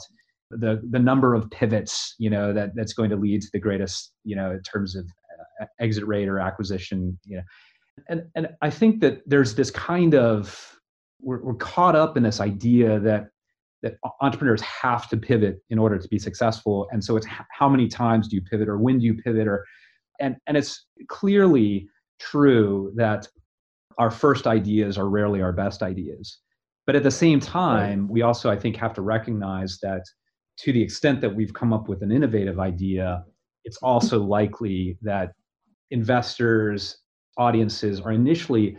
[0.58, 4.14] the the number of pivots you know that that's going to lead to the greatest
[4.24, 5.06] you know in terms of
[5.62, 7.44] uh, exit rate or acquisition you know
[8.10, 10.78] and and i think that there's this kind of
[11.22, 13.30] we're, we're caught up in this idea that
[13.84, 16.88] that entrepreneurs have to pivot in order to be successful.
[16.92, 19.66] And so it's how many times do you pivot or when do you pivot or
[20.20, 21.88] and and it's clearly
[22.20, 23.28] true that
[23.98, 26.40] our first ideas are rarely our best ideas.
[26.88, 30.04] But at the same time we also i think have to recognize that
[30.60, 33.24] to the extent that we've come up with an innovative idea
[33.66, 35.34] it's also likely that
[35.92, 36.98] investors
[37.38, 38.78] audiences are initially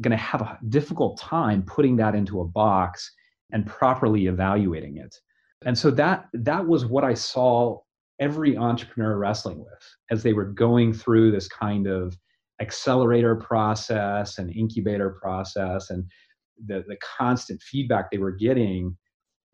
[0.00, 3.12] going to have a difficult time putting that into a box
[3.54, 5.16] and properly evaluating it.
[5.64, 7.78] And so that that was what I saw
[8.20, 12.16] every entrepreneur wrestling with as they were going through this kind of
[12.60, 16.04] accelerator process and incubator process and
[16.66, 18.96] the, the constant feedback they were getting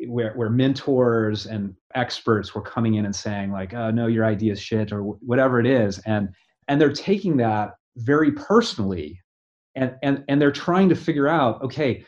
[0.07, 4.53] where, where mentors and experts were coming in and saying like oh no your idea
[4.53, 6.29] is shit or whatever it is and
[6.69, 9.19] and they're taking that very personally
[9.77, 12.05] and and and they're trying to figure out okay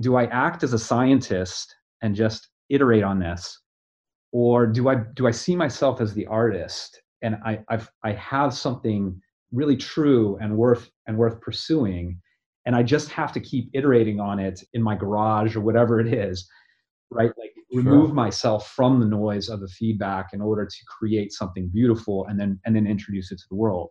[0.00, 3.60] do i act as a scientist and just iterate on this
[4.32, 8.54] or do i do i see myself as the artist and i I've, i have
[8.54, 9.20] something
[9.52, 12.20] really true and worth and worth pursuing
[12.66, 16.12] and i just have to keep iterating on it in my garage or whatever it
[16.12, 16.48] is
[17.10, 18.14] right like remove sure.
[18.14, 22.58] myself from the noise of the feedback in order to create something beautiful and then
[22.64, 23.90] and then introduce it to the world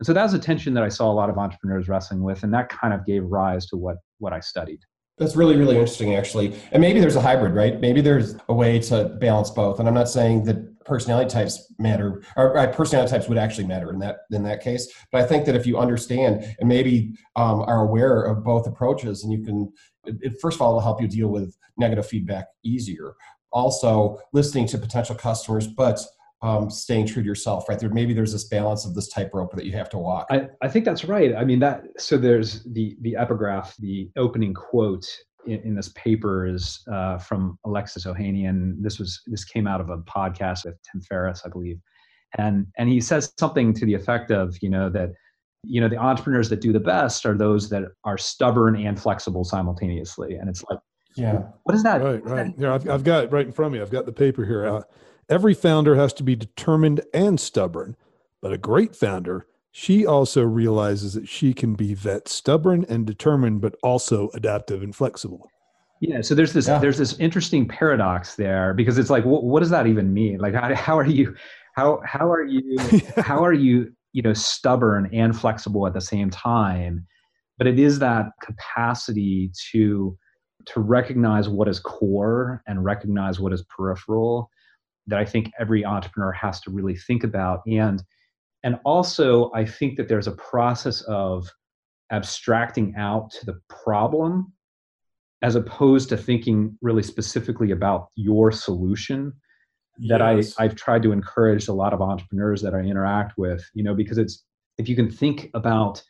[0.00, 2.42] and so that was a tension that I saw a lot of entrepreneurs wrestling with,
[2.42, 4.80] and that kind of gave rise to what what I studied.
[5.20, 6.58] That's really, really interesting, actually.
[6.72, 7.78] And maybe there's a hybrid, right?
[7.78, 9.78] Maybe there's a way to balance both.
[9.78, 13.92] And I'm not saying that personality types matter, or uh, personality types would actually matter
[13.92, 14.90] in that in that case.
[15.12, 19.22] But I think that if you understand and maybe um, are aware of both approaches,
[19.22, 19.70] and you can,
[20.06, 23.12] it, first of all, it'll help you deal with negative feedback easier.
[23.52, 26.00] Also, listening to potential customers, but
[26.42, 27.78] um, staying true to yourself, right?
[27.78, 30.26] There maybe there's this balance of this tightrope that you have to walk.
[30.30, 31.34] I, I think that's right.
[31.34, 35.06] I mean that so there's the the epigraph, the opening quote
[35.46, 38.76] in, in this paper is uh, from Alexis Ohanian.
[38.80, 41.78] This was this came out of a podcast with Tim Ferriss, I believe,
[42.38, 45.10] and and he says something to the effect of you know that
[45.62, 49.44] you know the entrepreneurs that do the best are those that are stubborn and flexible
[49.44, 50.78] simultaneously, and it's like
[51.16, 52.02] yeah, what is that?
[52.02, 52.54] Right, right.
[52.56, 53.80] Yeah, I've, I've got it right in front of me.
[53.80, 54.66] I've got the paper here.
[54.66, 54.82] Uh,
[55.30, 57.96] Every founder has to be determined and stubborn,
[58.42, 63.60] but a great founder, she also realizes that she can be that stubborn and determined,
[63.60, 65.48] but also adaptive and flexible.
[66.00, 66.78] Yeah, so there's this yeah.
[66.78, 70.38] there's this interesting paradox there because it's like, what, what does that even mean?
[70.38, 71.36] Like, how, how are you,
[71.76, 72.78] how how are you,
[73.18, 77.06] how are you, you know, stubborn and flexible at the same time?
[77.56, 80.18] But it is that capacity to
[80.66, 84.50] to recognize what is core and recognize what is peripheral
[85.10, 87.60] that I think every entrepreneur has to really think about.
[87.66, 88.02] And
[88.62, 91.48] and also I think that there's a process of
[92.10, 94.52] abstracting out to the problem
[95.42, 99.32] as opposed to thinking really specifically about your solution
[100.08, 100.54] that yes.
[100.58, 103.94] I, I've tried to encourage a lot of entrepreneurs that I interact with, you know,
[103.94, 104.44] because it's
[104.78, 106.02] if you can think about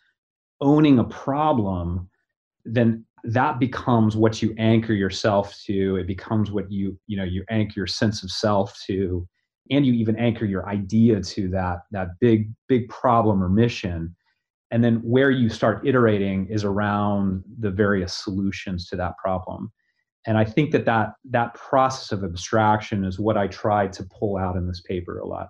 [0.60, 2.08] owning a problem,
[2.64, 5.96] then that becomes what you anchor yourself to.
[5.96, 9.26] It becomes what you you know you anchor your sense of self to
[9.70, 14.14] and you even anchor your idea to that that big big problem or mission.
[14.72, 19.72] And then where you start iterating is around the various solutions to that problem.
[20.26, 24.36] And i think that that that process of abstraction is what i try to pull
[24.36, 25.48] out in this paper a lot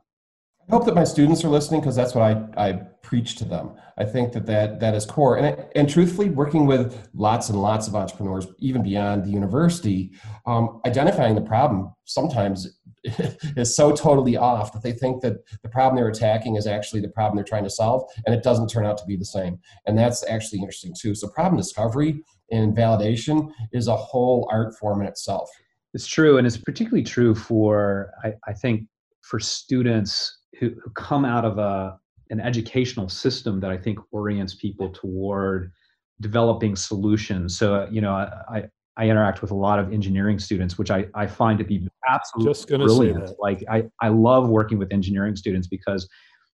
[0.70, 3.72] I hope that my students are listening because that's what I, I preach to them.
[3.98, 5.37] I think that that, that is core.
[5.37, 10.12] And, and truthfully, working with lots and lots of entrepreneurs, even beyond the university,
[10.46, 15.96] um, identifying the problem sometimes is so totally off that they think that the problem
[15.96, 18.96] they're attacking is actually the problem they're trying to solve, and it doesn't turn out
[18.98, 19.59] to be the same.
[19.87, 21.16] And that's actually interesting too.
[21.16, 25.50] So problem discovery and validation is a whole art form in itself.
[25.94, 28.87] It's true, and it's particularly true for I, I think
[29.22, 34.55] for students who, who come out of a an educational system that I think orients
[34.55, 35.73] people toward
[36.20, 37.59] developing solutions.
[37.59, 38.64] So uh, you know, I
[38.96, 42.51] I interact with a lot of engineering students, which I, I find to be absolutely
[42.51, 43.33] Just brilliant.
[43.40, 46.07] Like I, I love working with engineering students because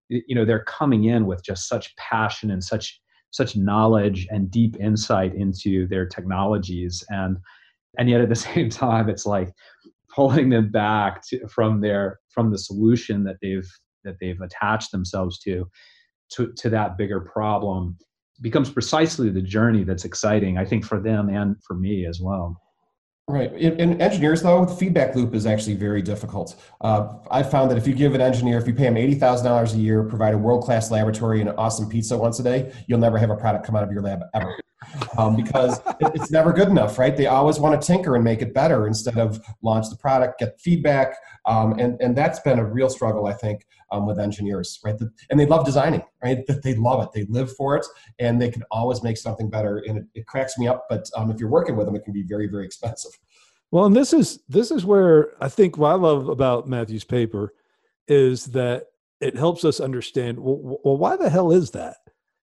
[0.09, 3.01] you know they're coming in with just such passion and such
[3.33, 7.39] such knowledge and deep insight into their technologies and
[7.99, 9.53] and yet at the same time it's like
[10.15, 13.69] pulling them back to, from their from the solution that they've
[14.07, 15.69] that they've attached themselves to
[16.31, 17.97] to to that bigger problem
[18.41, 22.61] becomes precisely the journey that's exciting i think for them and for me as well
[23.29, 23.53] Right.
[23.55, 26.55] In, in engineers, though, the feedback loop is actually very difficult.
[26.81, 29.47] Uh, I found that if you give an engineer, if you pay him eighty thousand
[29.47, 32.73] dollars a year, provide a world class laboratory and an awesome pizza once a day,
[32.87, 34.57] you'll never have a product come out of your lab ever,
[35.19, 36.99] um, because it, it's never good enough.
[36.99, 37.17] Right?
[37.17, 40.61] They always want to tinker and make it better instead of launch the product, get
[40.61, 44.79] feedback, um, and and that's been a real struggle, I think, um, with engineers.
[44.85, 44.97] Right?
[44.99, 46.03] The, and they love designing.
[46.23, 46.47] Right?
[46.47, 47.13] That they love it.
[47.13, 47.87] They live for it,
[48.19, 49.79] and they can always make something better.
[49.79, 50.87] And it, it cracks me up.
[50.89, 53.13] But um, if you're working with them, it can be very very expensive.
[53.71, 57.53] Well, and this is this is where I think what I love about Matthew's paper
[58.09, 58.87] is that
[59.21, 60.39] it helps us understand.
[60.39, 61.97] Well, well, why the hell is that?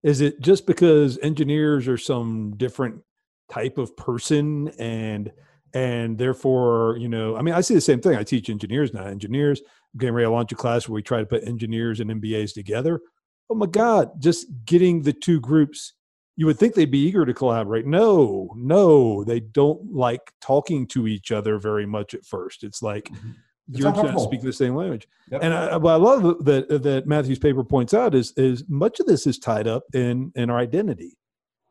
[0.07, 3.03] Is it just because engineers are some different
[3.51, 5.31] type of person and
[5.75, 9.07] and therefore you know i mean i see the same thing i teach engineers not
[9.07, 9.61] engineers
[9.95, 12.55] I'm getting ready to launch a class where we try to put engineers and mbas
[12.55, 13.01] together
[13.49, 15.93] oh my god just getting the two groups
[16.37, 17.87] you would think they'd be eager to collaborate.
[17.87, 22.63] No, no, they don't like talking to each other very much at first.
[22.63, 23.19] It's like It's
[23.69, 24.25] you're uncomfortable.
[24.25, 25.09] speaking the same language.
[25.31, 25.43] Yep.
[25.43, 29.07] And I, what I love that that Matthew's paper points out is is much of
[29.07, 31.19] this is tied up in in our identity,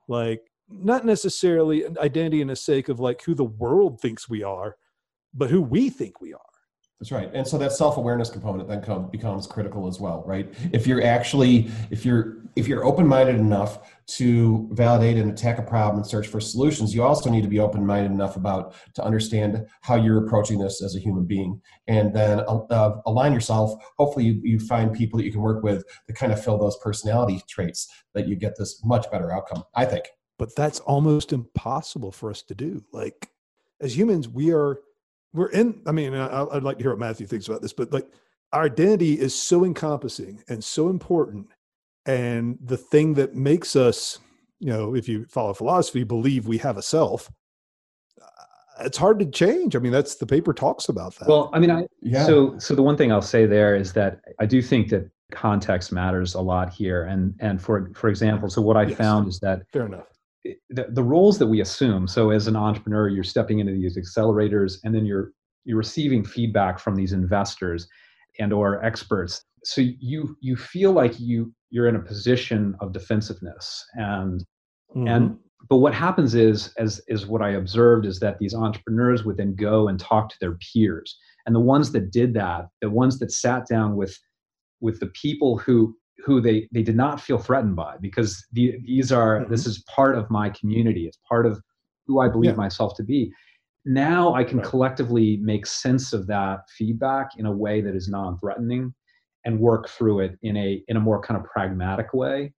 [0.08, 4.44] like not necessarily an identity in the sake of like who the world thinks we
[4.44, 4.76] are,
[5.34, 6.40] but who we think we are.
[7.00, 7.30] That's right.
[7.34, 10.54] And so that self-awareness component then come, becomes critical as well, right?
[10.72, 15.98] If you're actually if you're if you're open-minded enough to validate and attack a problem
[15.98, 19.96] and search for solutions, you also need to be open-minded enough about to understand how
[19.96, 23.74] you're approaching this as a human being, and then uh, align yourself.
[23.98, 26.78] Hopefully, you, you find people that you can work with that kind of fill those
[26.78, 29.64] personality traits that you get this much better outcome.
[29.76, 30.06] I think.
[30.38, 33.30] but that's almost impossible for us to do like
[33.82, 34.80] as humans we are
[35.36, 37.92] we're in i mean I, i'd like to hear what matthew thinks about this but
[37.94, 38.08] like
[38.54, 41.48] our identity is so encompassing and so important.
[42.06, 44.20] And the thing that makes us
[44.60, 47.30] you know if you follow philosophy believe we have a self
[48.22, 49.76] uh, it's hard to change.
[49.76, 51.28] I mean that's the paper talks about that.
[51.28, 52.26] Well i mean i Yeah.
[52.26, 55.92] so so the one thing i'll say there is that i do think that context
[55.92, 57.04] matters a lot here.
[57.06, 58.98] And and for for example so what i Yes.
[58.98, 60.08] found is that fair enough
[60.70, 64.78] the, the roles that we assume so as an entrepreneur you're stepping into these accelerators
[64.84, 65.32] and then you're
[65.64, 67.88] you're receiving feedback from these investors
[68.40, 73.84] and or experts so you you feel like you you're in a position of defensiveness
[73.96, 74.44] and
[74.96, 75.08] Mm-hmm.
[75.08, 75.38] and
[75.70, 79.56] but what happens is as is what i observed is that these entrepreneurs would then
[79.56, 83.32] go and talk to their peers and the ones that did that the ones that
[83.32, 84.18] sat down with
[84.80, 89.12] with the people who who they they did not feel threatened by because the, these
[89.12, 89.52] are mm-hmm.
[89.52, 91.08] this is part of my community.
[91.08, 91.62] It's part of
[92.08, 92.58] who i believe Yeah.
[92.58, 93.32] myself to be.
[93.86, 94.68] Now i can Right.
[94.68, 98.94] collectively make sense of that feedback in a way that is non-threatening
[99.46, 102.54] and work through it in a in a more kind of pragmatic way.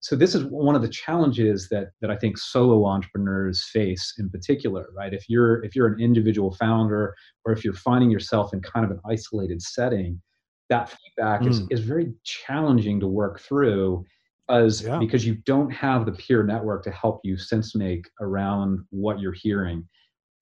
[0.00, 4.30] So this is one of the challenges that that i think solo entrepreneurs face in
[4.30, 5.12] particular right?
[5.12, 8.92] If you're if you're an individual founder or if you're finding yourself in kind of
[8.92, 10.20] an isolated setting
[10.68, 11.72] that feedback is, Mm.
[11.72, 14.04] is very challenging to work through
[14.46, 14.98] because Yeah.
[14.98, 19.32] because you don't have the peer network to help you sense make around what you're
[19.32, 19.86] hearing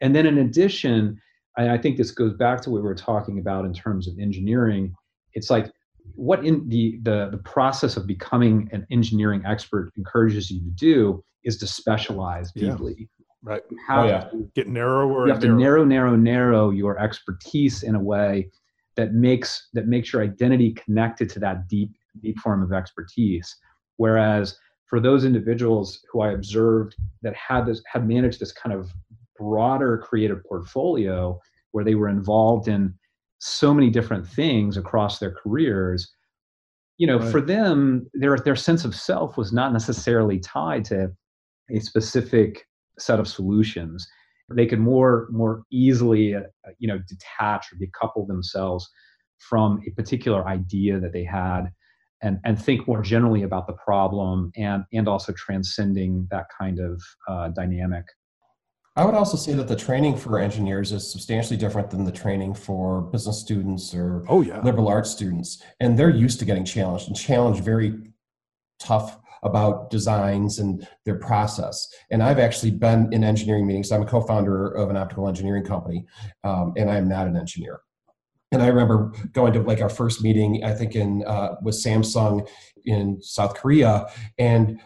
[0.00, 1.18] and then in addition
[1.56, 4.18] I, I think this goes back to what we were talking about in terms of
[4.18, 4.94] engineering
[5.34, 5.72] it's like
[6.14, 11.24] what in the, the the process of becoming an engineering expert encourages you to do
[11.44, 12.70] is to specialize Yeah.
[12.72, 13.08] deeply
[13.42, 14.28] right you Oh, yeah.
[14.54, 18.50] get narrower you and have to narrow narrow narrow your expertise in a way
[18.96, 21.90] that makes that makes your identity connected to that deep
[22.22, 23.54] deep form of expertise
[23.96, 28.90] whereas for those individuals who i observed that had this had managed this kind of
[29.38, 31.38] broader creative portfolio
[31.72, 32.92] where they were involved in
[33.38, 36.10] so many different things across their careers
[36.96, 37.30] you know Right.
[37.30, 41.12] for them their their sense of self was not necessarily tied to
[41.70, 42.66] a specific
[42.98, 44.08] set of solutions
[44.50, 46.42] they could more more easily uh,
[46.78, 48.88] you know detach or decouple themselves
[49.38, 51.64] from a particular idea that they had
[52.22, 57.02] and and think more generally about the problem and and also transcending that kind of
[57.28, 58.04] uh, dynamic
[58.98, 62.54] I would also say that the training for engineers is substantially different than the training
[62.54, 64.62] for business students or oh, yeah.
[64.62, 65.62] liberal arts students.
[65.80, 67.92] And they're used to getting challenged and challenged very
[68.80, 71.88] tough about designs and their process.
[72.10, 73.90] And I've actually been in engineering meetings.
[73.90, 76.04] I'm a co-founder of an optical engineering company,
[76.44, 77.80] um, and I am not an engineer.
[78.52, 82.48] And I remember going to like our first meeting, I think in uh, with Samsung
[82.84, 84.06] in South Korea,
[84.38, 84.80] and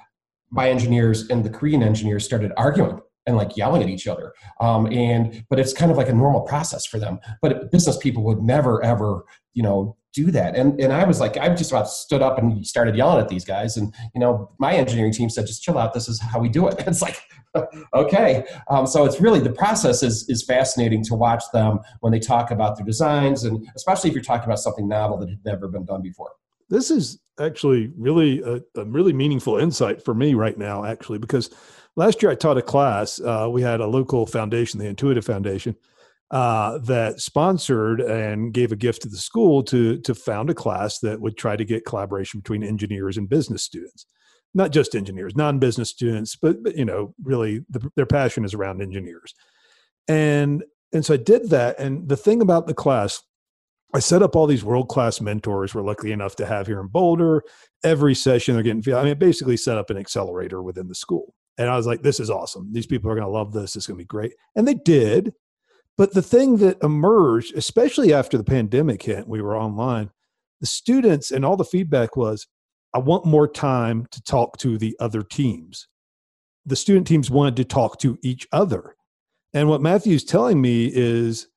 [0.50, 4.32] my engineers and the Korean engineers started arguing and like yelling at each other.
[4.60, 7.20] Um, and but it's kind of like a normal process for them.
[7.42, 10.56] But business people would never ever, you know, do that.
[10.56, 13.44] And and I was like, I just about stood up and started yelling at these
[13.44, 13.76] guys.
[13.76, 15.94] And you know, my engineering team said, just chill out.
[15.94, 16.82] This is how we do it.
[16.86, 17.22] It's like,
[17.94, 18.44] okay.
[18.68, 22.50] Um, so it's really the process is is fascinating to watch them when they talk
[22.50, 25.84] about their designs, and especially if you're talking about something novel that had never been
[25.84, 26.30] done before.
[26.68, 31.50] This is actually really a, a really meaningful insight for me right now, actually, because
[31.96, 33.20] last year I taught a class.
[33.20, 35.76] Uh, we had a local foundation, the Intuitive Foundation,
[36.30, 41.00] uh, that sponsored and gave a gift to the school to to found a class
[41.00, 44.06] that would try to get collaboration between engineers and business students,
[44.54, 48.80] not just engineers, non-business students, but, but you know, really the, their passion is around
[48.80, 49.34] engineers,
[50.06, 50.62] and
[50.92, 51.78] and so I did that.
[51.78, 53.22] And the thing about the class.
[53.92, 56.86] I set up all these world class mentors we're lucky enough to have here in
[56.86, 57.42] Boulder.
[57.82, 61.34] Every session they're getting, I mean, basically set up an accelerator within the school.
[61.58, 62.72] And I was like, this is awesome.
[62.72, 63.74] These people are going to love this.
[63.74, 64.32] It's going to be great.
[64.54, 65.34] And they did.
[66.00, 70.08] But the thing that emerged, especially after the pandemic hit, we were online,
[70.62, 72.46] the students and all the feedback was,
[72.94, 75.88] I want more time to talk to the other teams.
[76.64, 78.96] The student teams wanted to talk to each other.
[79.52, 81.48] And what Matthew's telling me is,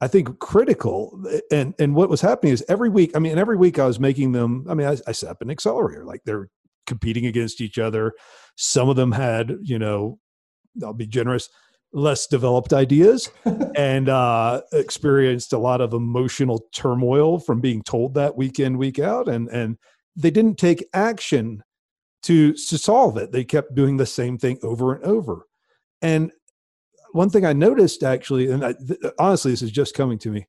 [0.00, 1.24] I think critical.
[1.52, 4.32] And and what was happening is every week, I mean, every week I was making
[4.32, 6.48] them, I mean, I, I set up an accelerator, like they're
[6.88, 8.14] competing against each other.
[8.56, 10.18] Some of them had, you know,
[10.82, 11.48] I'll be generous,
[11.94, 13.30] less developed ideas
[13.76, 18.98] and uh, experienced a lot of emotional turmoil from being told that week in, week
[18.98, 19.28] out.
[19.28, 19.78] And, and
[20.16, 21.62] they didn't take action
[22.24, 23.32] to, to solve it.
[23.32, 25.46] They kept doing the same thing over and over.
[26.02, 26.32] And
[27.12, 30.46] one thing I noticed actually, and I, th- honestly, this is just coming to me,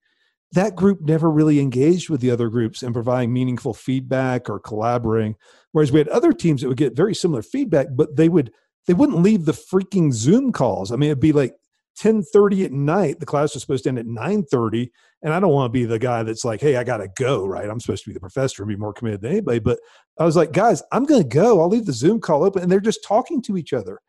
[0.51, 5.35] that group never really engaged with the other groups and providing meaningful feedback or collaborating
[5.73, 8.51] whereas we had other teams that would get very similar feedback but they would
[8.87, 10.91] they wouldn't leave the freaking zoom calls.
[10.91, 11.55] I mean it'd be like
[11.99, 13.19] 10:30 at night.
[13.19, 14.89] The class was supposed to end at 9:30
[15.23, 17.45] and I don't want to be the guy that's like hey I got to go
[17.45, 17.69] right?
[17.69, 19.79] I'm supposed to be the professor and be more committed than anybody but
[20.19, 21.61] I was like guys I'm going to go.
[21.61, 23.99] I'll leave the zoom call open and they're just talking to each other.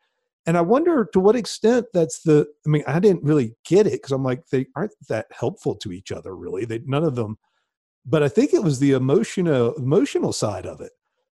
[0.47, 3.93] And I wonder to what extent that's the, I mean, I didn't really get it
[3.93, 6.63] because I'm like, they aren't that helpful to each other, really.
[6.63, 7.37] They, none of them,
[8.05, 10.93] but I think it was the emotional, emotional side of it,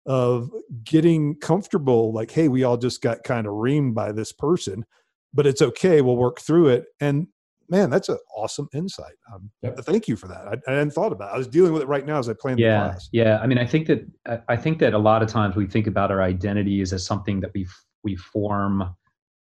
[0.05, 0.49] of
[0.83, 4.85] getting comfortable, like, hey, we all just got kind of reamed by this person,
[5.33, 6.01] but it's okay.
[6.01, 6.85] We'll work through it.
[6.99, 7.27] And
[7.69, 9.13] man, that's an awesome insight.
[9.31, 9.77] Um, yep.
[9.79, 10.47] Thank you for that.
[10.47, 11.35] I, I, hadn't thought about it.
[11.35, 13.09] I was dealing with it right now as I planned yeah, the class.
[13.11, 13.39] Yeah.
[13.39, 16.11] I mean, I think that, I think that a lot of times we think about
[16.11, 17.67] our identities as something that we
[18.03, 18.95] we form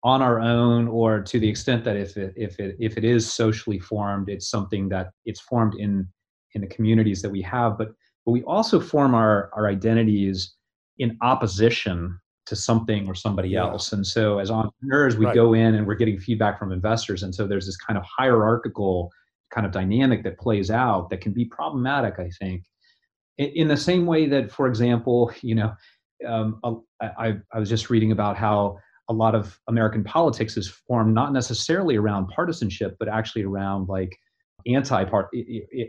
[0.04, 3.32] on our own or to the extent that if it if it if it is
[3.32, 6.08] socially formed it's something that it's formed in
[6.54, 7.92] in the communities that we have but
[8.26, 10.56] but we also form our our identities
[10.98, 13.94] in opposition to something or somebody else.
[13.94, 15.36] And so as entrepreneurs we right.
[15.36, 17.24] go in and we're getting feedback from investors.
[17.24, 19.12] And so there's this kind of hierarchical
[19.52, 22.64] kind of dynamic that plays out that can be problematic i think.
[23.38, 25.74] In, in the same way that for example you know
[26.28, 26.60] um,
[27.02, 28.78] I, I was just reading about how
[29.10, 34.18] a lot of American politics is formed not necessarily around partisanship, but actually around like
[34.68, 35.30] anti-part.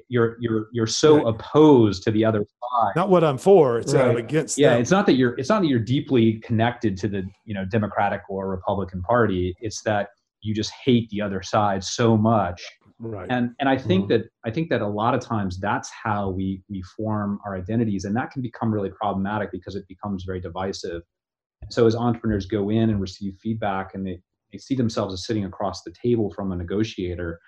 [0.08, 1.34] You're you're you're so right.
[1.34, 2.92] opposed to the other side.
[2.96, 3.78] Not what I'm for.
[3.78, 4.16] It's right.
[4.16, 4.58] against.
[4.58, 4.80] Yeah, them.
[4.80, 5.34] it's not that you're.
[5.38, 9.54] It's not that you're deeply connected to the you know Democratic or Republican Party.
[9.60, 10.08] It's that
[10.42, 12.62] you just hate the other side so much.
[12.98, 13.26] Right.
[13.30, 14.22] And and I think mm-hmm.
[14.22, 18.04] that I think that a lot of times that's how we we form our identities,
[18.04, 21.02] and that can become really problematic because it becomes very divisive.
[21.70, 24.20] So as entrepreneurs go in and receive feedback and they,
[24.52, 27.38] they see themselves as sitting across the table from a negotiator,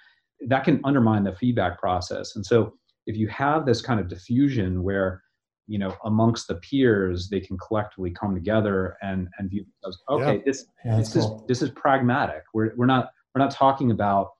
[0.49, 2.37] that can undermine the feedback process.
[2.37, 2.75] And so
[3.07, 5.23] if you have this kind of diffusion where
[5.67, 10.37] you know amongst the peers they can collectively come together and and view themselves okay
[10.37, 10.43] yeah.
[10.45, 11.37] this yeah, this cool.
[11.37, 14.33] is this is pragmatic we're, we're not we're not talking about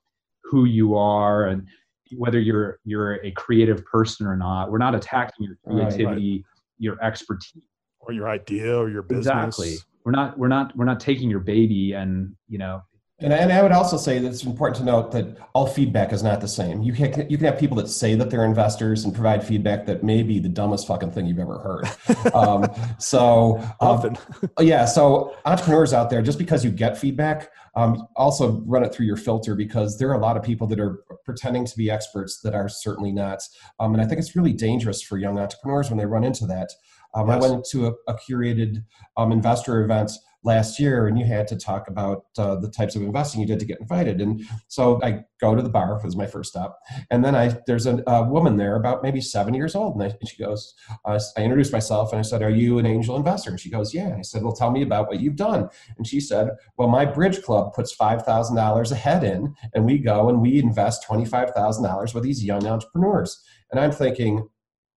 [0.43, 1.67] who you are and
[2.15, 6.43] whether you're you're a creative person or not we're not attacking your creativity right, right.
[6.77, 7.63] your expertise
[8.05, 9.27] or your idea or your business.
[9.27, 9.75] Exactly.
[10.03, 12.81] We're not we're not we're not taking your baby and you know
[13.19, 16.21] And, and I would also say that it's important to note that all feedback is
[16.21, 16.81] not the same.
[16.81, 20.03] You can you can have people that say that they're investors and provide feedback that
[20.03, 22.33] may be the dumbest fucking thing you've ever heard.
[22.33, 22.67] um,
[22.99, 24.17] so um,
[24.59, 29.05] yeah, so entrepreneurs out there, just because you get feedback, um, also run it through
[29.05, 32.41] your filter because there are a lot of people that are pretending to be experts
[32.41, 33.41] that are certainly not.
[33.79, 36.69] Um, and I think it's really dangerous for young entrepreneurs when they run into that.
[37.13, 38.83] Um, I went to a, a curated
[39.15, 40.11] um, investor event
[40.45, 43.59] last year, and you had to talk about uh, the types of investing you did
[43.59, 44.21] to get invited.
[44.21, 46.79] And so I go to the bar was my first stop,
[47.09, 50.15] and then I there's a, a woman there about maybe seven years old, and, I,
[50.19, 53.49] and she goes, uh, I introduced myself, and I said, "Are you an angel investor?"
[53.49, 56.05] And she goes, "Yeah." And I said, "Well, tell me about what you've done." And
[56.05, 59.97] she said, "Well, my bridge club puts five thousand dollars a head in, and we
[59.97, 64.47] go and we invest twenty five thousand dollars with these young entrepreneurs." And I'm thinking.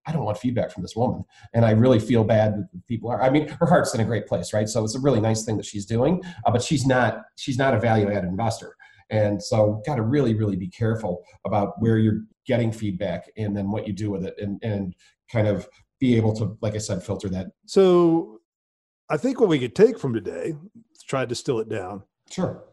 [0.08, 1.24] I don't want feedback from this woman.
[1.53, 3.22] And I really feel bad that people are.
[3.22, 4.68] I mean, her heart's in a great place, right?
[4.70, 7.24] So it's a really nice thing that she's doing, uh, but she's not.
[7.36, 8.76] She's not a value add investor,
[9.10, 13.70] and so got to really, really be careful about where you're getting feedback and then
[13.70, 14.95] what you do with it, and and
[15.32, 15.68] kind of
[15.99, 17.47] be able to, like I said, filter that.
[17.66, 18.39] So
[19.10, 20.53] I think what we could take from today,
[21.08, 22.03] try to distill it down.
[22.30, 22.64] Sure.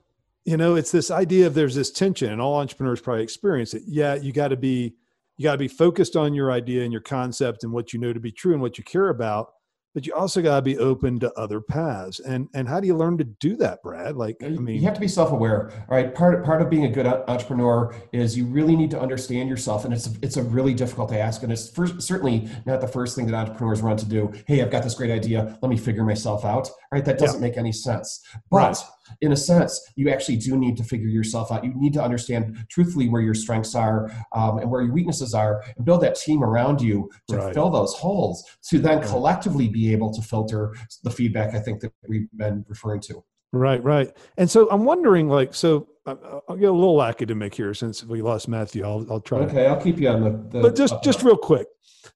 [0.44, 3.82] You know, it's this idea of there's this tension, and all entrepreneurs probably experience it.
[3.86, 4.94] Yeah, you got to be
[5.36, 8.12] you got to be focused on your idea and your concept and what you know
[8.12, 9.48] to be true and what you care about,
[9.94, 12.18] but you also got to be open to other paths.
[12.20, 14.16] And and how do you learn to do that, Brad?
[14.16, 15.70] Like, I mean, you have to be self-aware.
[15.88, 19.48] All right, part part of being a good entrepreneur is you really need to understand
[19.48, 22.88] yourself, and it's a, it's a really difficult task, and it's first, certainly not the
[22.88, 24.32] first thing that entrepreneurs run to do.
[24.46, 25.56] Hey, I've got this great idea.
[25.62, 26.68] Let me figure myself out.
[26.68, 28.20] All right, that doesn't make any sense.
[28.50, 28.76] But Right.
[29.20, 31.64] In a sense, you actually do need to figure yourself out.
[31.64, 35.62] You need to understand truthfully where your strengths are um, and where your weaknesses are,
[35.76, 37.54] and build that team around you to Right.
[37.54, 38.44] fill those holes.
[38.70, 39.06] To then Right.
[39.06, 41.54] collectively be able to filter the feedback.
[41.54, 43.22] I think that we've been referring to.
[43.52, 44.10] Right, right.
[44.36, 46.16] And so I'm wondering, like, so I-
[46.48, 48.84] I'll get a little academic here since we lost Matthew.
[48.84, 49.38] I'll, I'll try.
[49.38, 50.30] to- Okay, I'll keep you on the.
[50.50, 51.66] the but just just real quick.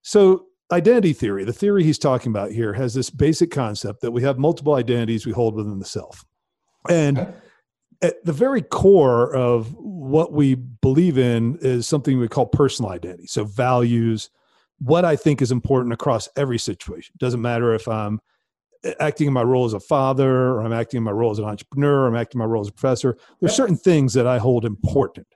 [0.03, 4.22] So identity theory, the theory he's talking about here, has this basic concept that we
[4.22, 6.22] have multiple identities we hold within the self,
[6.89, 7.32] and Okay.
[8.03, 13.26] at the very core of what we believe in is something we call personal identity.
[13.26, 14.30] So values,
[14.78, 17.14] what I think is important across every situation.
[17.18, 18.20] Doesn't matter if I'm
[19.01, 21.45] acting in my role as a father, or I'm acting in my role as an
[21.45, 23.16] entrepreneur, or I'm acting in my role as a professor.
[23.41, 25.26] There's certain things that I hold important.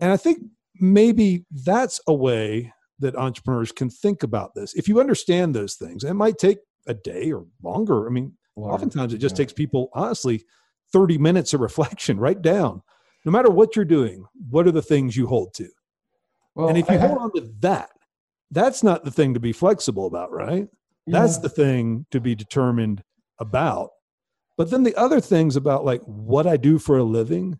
[0.00, 0.38] And I think
[0.80, 4.72] maybe that's a way that entrepreneurs can think about this.
[4.74, 8.06] If you understand those things, it might take a day or longer.
[8.06, 9.44] I mean, oftentimes it just Yeah.
[9.44, 10.44] takes people, honestly,
[10.92, 12.18] 30 minutes of reflection.
[12.20, 12.82] Write down,
[13.24, 15.68] no matter what you're doing, what are the things you hold to?
[16.54, 17.90] Well, and if you I- hold on to that,
[18.50, 20.68] that's not the thing to be flexible about, right?
[21.06, 23.02] That's the thing to be determined
[23.38, 23.90] about.
[24.56, 27.58] But then the other things about like what I do for a living,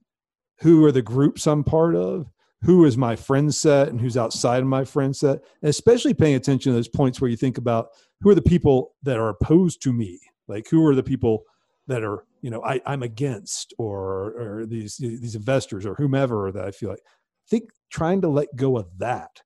[0.60, 2.30] who are the groups I'm part of,
[2.62, 6.36] who is my friend set and who's outside of my friend set, and especially paying
[6.36, 7.88] attention to those points where you think about
[8.20, 11.42] who are the people that are opposed to me, like who are the people
[11.86, 16.64] that are you know I, I'm against, or or these these investors or whomever that
[16.64, 17.00] I feel like.
[17.00, 19.42] I think trying to let go of that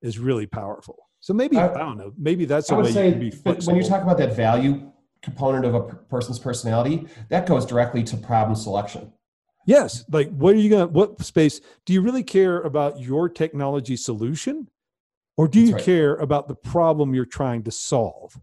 [0.00, 0.96] is really powerful.
[1.20, 2.12] So maybe I, I- don't know.
[2.16, 3.74] Maybe that's a I would way say you can be flexible.
[3.74, 4.90] when you talk about that value
[5.22, 9.12] component of a person's personality, that goes directly to problem selection.
[9.66, 10.04] Yes.
[10.10, 13.96] Like, what are you going to, what space do you really care about your technology
[13.96, 14.68] solution?
[15.36, 15.82] Or do you right.
[15.82, 18.38] care about the problem you're trying to solve?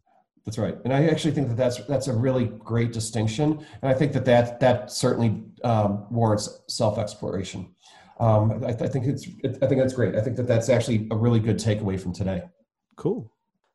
[0.45, 3.93] That's right, and I actually think that that's that's a really great distinction, and I
[3.93, 7.73] think that that that certainly um, warrants self exploration.
[8.19, 10.15] Um, I, I think it's it, I think that's great.
[10.15, 12.43] I think that that's actually a really good takeaway from today.
[12.97, 13.31] Cool.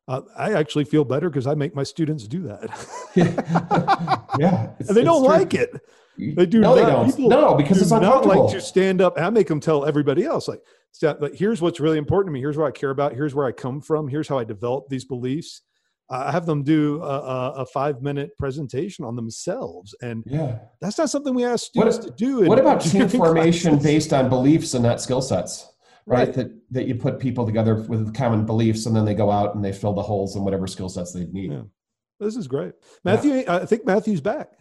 [0.07, 2.69] Uh, I actually feel better because I make my students do that.
[4.39, 5.27] yeah, and they don't true.
[5.33, 5.69] like it.
[6.17, 6.89] They do No, they not.
[6.89, 7.15] don't.
[7.15, 8.45] People no, because it's not uncomfortable.
[8.45, 9.17] like to stand up.
[9.17, 10.61] And I make them tell everybody else, like,
[11.01, 12.39] like, here's what's really important to me.
[12.41, 13.13] Here's what I care about.
[13.13, 14.07] Here's where I come from.
[14.07, 15.61] Here's how I develop these beliefs.
[16.09, 20.57] Uh, I have them do a, a, a five minute presentation on themselves, and yeah.
[20.81, 22.41] that's not something we ask What- students to do.
[22.41, 23.85] in What about team formation classes.
[23.85, 25.71] based on beliefs and not skill sets?
[26.05, 26.27] Right?
[26.27, 26.33] Right.
[26.33, 29.63] That that you put people together with common beliefs and then they go out and
[29.63, 31.51] they fill the holes in whatever skill sets they need.
[31.51, 31.61] Yeah.
[32.19, 33.43] This is great, Matthew.
[33.47, 34.51] I think Matthew's back.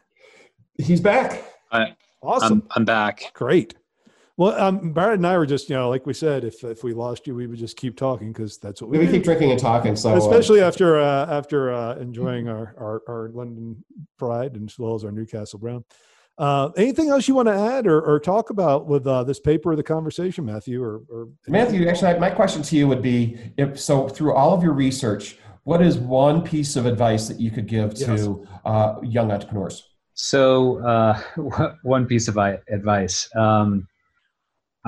[0.77, 1.43] He's back.
[2.23, 3.33] Awesome, I'm I'm back.
[3.33, 3.75] great.
[4.39, 6.95] Well, um, Barrett and I were just, you know, like we said, if if we
[6.95, 9.13] lost you, we would just keep talking because that's what we, We, do.
[9.13, 13.31] keep drinking and talking, so uh, especially after uh, after uh, enjoying our, our our
[13.35, 13.85] London
[14.17, 15.85] Pride and as well as our Newcastle Brown.
[16.39, 19.73] Uh, anything else you want to add or, or talk about with uh, this paper
[19.73, 20.81] or the conversation, Matthew?
[20.81, 24.63] Or, or Matthew, actually, my question to you would be: if so, through all of
[24.63, 28.29] your research, what is one piece of advice that you could give to Yes.
[28.65, 29.83] uh, young entrepreneurs?
[30.15, 31.21] So, uh,
[31.83, 33.89] one piece of advice: um,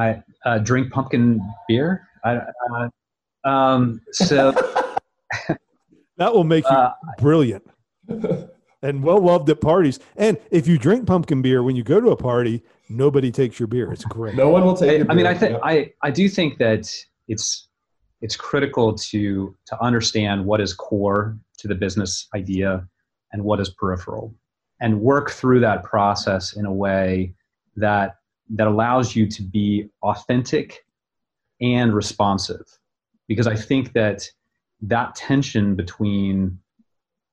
[0.01, 2.09] I uh, drink pumpkin beer.
[2.25, 2.41] I,
[2.73, 4.53] uh, um, so
[6.17, 7.65] that will make you uh, brilliant
[8.83, 9.99] and well loved at parties.
[10.17, 13.67] And if you drink pumpkin beer when you go to a party, nobody takes your
[13.67, 13.93] beer.
[13.93, 14.35] It's great.
[14.35, 15.03] no one will take.
[15.03, 16.93] I, I mean, I think I I do think that
[17.29, 17.69] it's
[18.21, 22.87] it's critical to to understand what is core to the business idea
[23.33, 24.35] and what is peripheral
[24.81, 27.35] and work through that process in a way
[27.77, 28.17] that
[28.51, 30.85] that allows you to be authentic
[31.61, 32.65] and responsive.
[33.29, 34.29] Because i think that
[34.83, 36.59] that tension between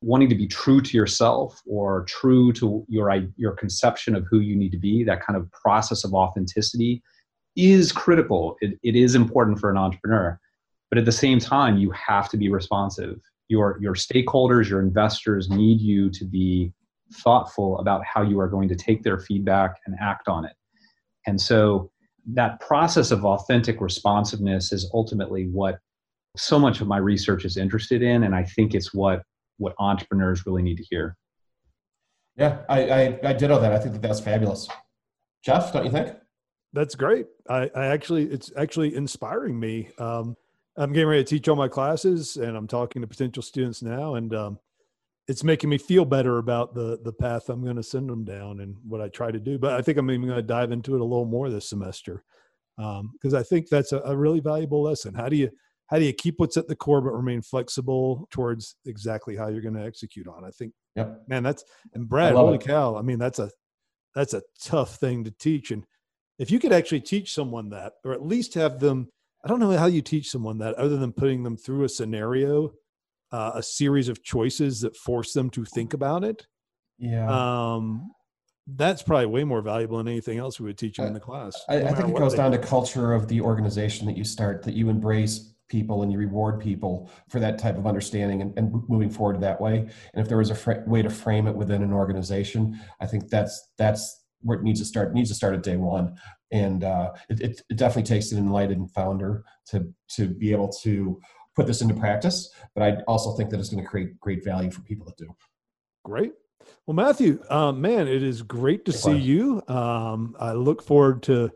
[0.01, 4.55] wanting to be true to yourself or true to your your conception of who you
[4.55, 7.01] need to be that kind of process of authenticity
[7.55, 8.55] is critical.
[8.61, 10.39] It, it is important for an entrepreneur.
[10.89, 13.20] But at the same time you have to be responsive.
[13.47, 16.74] Your your stakeholders your investors need you to be
[17.13, 20.53] thoughtful about how you are going to take their feedback and act on it
[21.28, 21.91] and so
[22.34, 25.80] that process of authentic responsiveness is ultimately what
[26.36, 29.21] so much of my research is interested in and i think it's what
[29.57, 31.15] what entrepreneurs really need to hear.
[32.36, 33.73] Yeah i i, I did all that.
[33.73, 34.67] I think that that's fabulous.
[35.43, 36.15] Jeff don't you think?
[36.73, 37.28] That's great.
[37.49, 39.89] I i actually it's actually inspiring me.
[39.99, 40.36] Um
[40.78, 44.13] I'm getting ready to teach all my classes, and I'm talking to potential students now,
[44.13, 44.59] and um,
[45.28, 48.61] it's making me feel better about the the path I'm going to send them down
[48.61, 49.57] and what I try to do.
[49.57, 52.23] But I think I'm even going to dive into it a little more this semester
[52.78, 55.13] because um, I think that's a, a, really valuable lesson.
[55.13, 55.49] How do you
[55.88, 59.61] how do you keep what's at the core but remain flexible towards exactly how you're
[59.61, 60.45] going to execute on?
[60.45, 61.21] I think, yep.
[61.28, 61.63] man, that's
[61.93, 62.65] and Brad, holy it.
[62.65, 62.95] cow!
[62.95, 63.49] I mean, that's a
[64.13, 65.84] that's a tough thing to teach, and
[66.39, 69.09] if you could actually teach someone that, or at least have them
[69.43, 72.73] I don't know how you teach someone that other than putting them through a scenario,
[73.32, 76.47] uh, a series of choices that force them to think about it.
[76.97, 77.28] Yeah.
[77.30, 78.11] Um,
[78.75, 81.19] that's probably way more valuable than anything else we would teach them I, in the
[81.19, 81.63] class.
[81.69, 84.63] I, no I think it goes down to culture of the organization that you start,
[84.63, 88.84] that you embrace people and you reward people for that type of understanding and, and
[88.88, 89.80] moving forward that way.
[89.80, 93.30] And if there was a fr- way to frame it within an organization, I think
[93.30, 95.09] that's that's where it needs to start.
[95.09, 96.17] It needs to start at day one
[96.51, 101.19] and uh, it, it, it, definitely takes an enlightened founder to to be able to
[101.58, 104.72] put this into practice but i also think that it's going to create great value
[104.72, 105.36] for people that do.
[106.05, 106.32] Great.
[106.86, 109.62] Well matthew um, man it is great to see you.
[109.68, 111.51] Um, i look forward to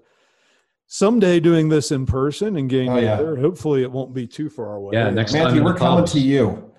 [0.88, 3.36] someday doing this in person and getting oh, together.
[3.36, 3.42] Yeah.
[3.42, 4.92] hopefully it won't be too far away.
[4.94, 6.74] Yeah next matthew time we're coming to you.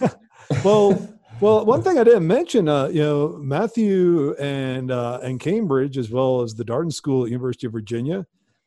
[0.64, 1.08] Well
[1.40, 6.10] well, one thing I didn't mention, uh, you know, Matthew and uh, and Cambridge, as
[6.10, 8.26] well as the Darden School at University of Virginia,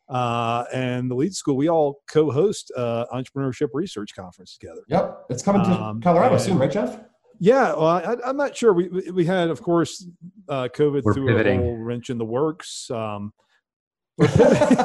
[0.10, 4.82] uh, and the Leeds School, we all co-host uh, entrepreneurship research conference together.
[4.88, 7.00] Yep, it's coming to um, Colorado soon, right, Jeff?
[7.40, 8.74] Yeah, well, I, am not sure.
[8.74, 10.08] We we had, of course,
[10.48, 11.60] uh, COVID We're threw pivoting.
[11.60, 12.90] a whole wrench in the works.
[12.90, 13.34] Um,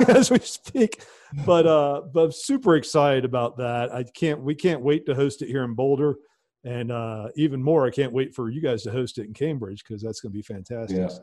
[0.08, 1.04] as we speak,
[1.46, 3.94] but uh, but super excited about that.
[3.94, 4.42] I can't.
[4.42, 6.16] We can't wait to host it here in Boulder
[6.64, 9.82] and uh, even more, I can't wait for you guys to host it in Cambridge
[9.86, 10.98] because that's going to be fantastic.
[10.98, 11.08] Yeah.
[11.08, 11.22] So.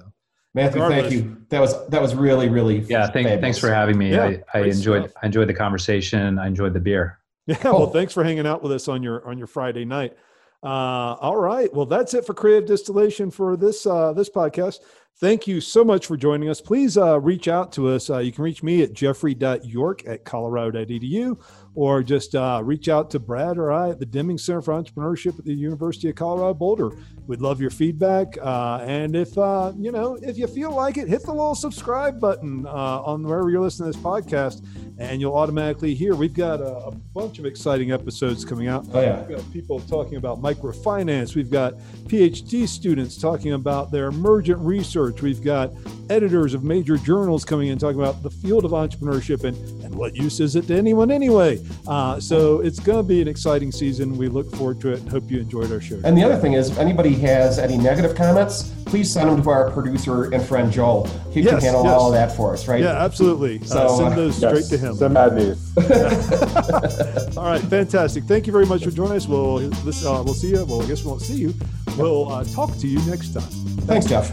[0.54, 1.38] Matthew, thank you.
[1.50, 3.08] That was that was really really yeah.
[3.08, 4.12] Thank, thanks for having me.
[4.12, 5.14] Yeah, I, I enjoyed stuff.
[5.22, 6.39] I enjoyed the conversation.
[6.39, 7.20] I enjoyed the beer.
[7.45, 7.58] Yeah.
[7.64, 7.88] Well, oh.
[7.88, 10.18] thanks for hanging out with us on your on your Friday night.
[10.64, 11.74] Uh, all right.
[11.74, 14.80] Well, that's it for Creative Distillation for this uh, this podcast.
[15.20, 16.61] Thank you so much for joining us.
[16.61, 18.07] Please uh, reach out to us.
[18.07, 21.39] Uh, you can reach me at jeffrey.york at colorado.edu
[21.74, 25.39] or just uh, reach out to Brad or I at the Deming Center for Entrepreneurship
[25.39, 26.91] at the University of Colorado Boulder.
[27.26, 28.38] We'd love your feedback.
[28.39, 32.20] Uh, and if, uh, you know, if you feel like it, hit the little subscribe
[32.20, 34.65] button uh, on wherever you're listening to this podcast
[34.97, 36.15] and you'll automatically hear.
[36.15, 38.88] We've got a, a bunch of exciting episodes coming out.
[38.93, 39.20] Oh, yeah.
[39.26, 41.36] We've got people talking about microfinance.
[41.36, 45.07] We've got PhD students talking about their emergent research.
[45.16, 45.72] We've got
[46.10, 50.16] editors of major journals coming in talking about the field of entrepreneurship and, and what
[50.16, 51.60] use is it to anyone anyway.
[51.88, 54.18] Uh, so it's going to be an exciting season.
[54.18, 55.99] We look forward to it and hope you enjoyed our show.
[56.03, 59.49] And the other thing is, if anybody has any negative comments, please send them to
[59.49, 61.08] our producer and friend Joel.
[61.32, 61.93] He yes, can handle yes.
[61.93, 62.82] all of that for us, right?
[62.82, 63.64] Yeah, absolutely.
[63.66, 64.95] So uh, send those yes, straight to him.
[64.95, 65.78] Some bad news.
[67.38, 68.24] all right, fantastic.
[68.26, 69.28] Thank you very much for joining us.
[69.28, 70.66] We'll uh, we'll see you.
[70.66, 71.53] Well, I guess we won't see you.
[71.97, 73.43] We'll uh, talk to you next time.
[73.88, 74.32] Thanks, Jeff.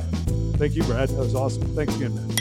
[0.57, 1.09] Thank you, Brad.
[1.09, 1.62] That was awesome.
[1.74, 2.34] Thanks again, man.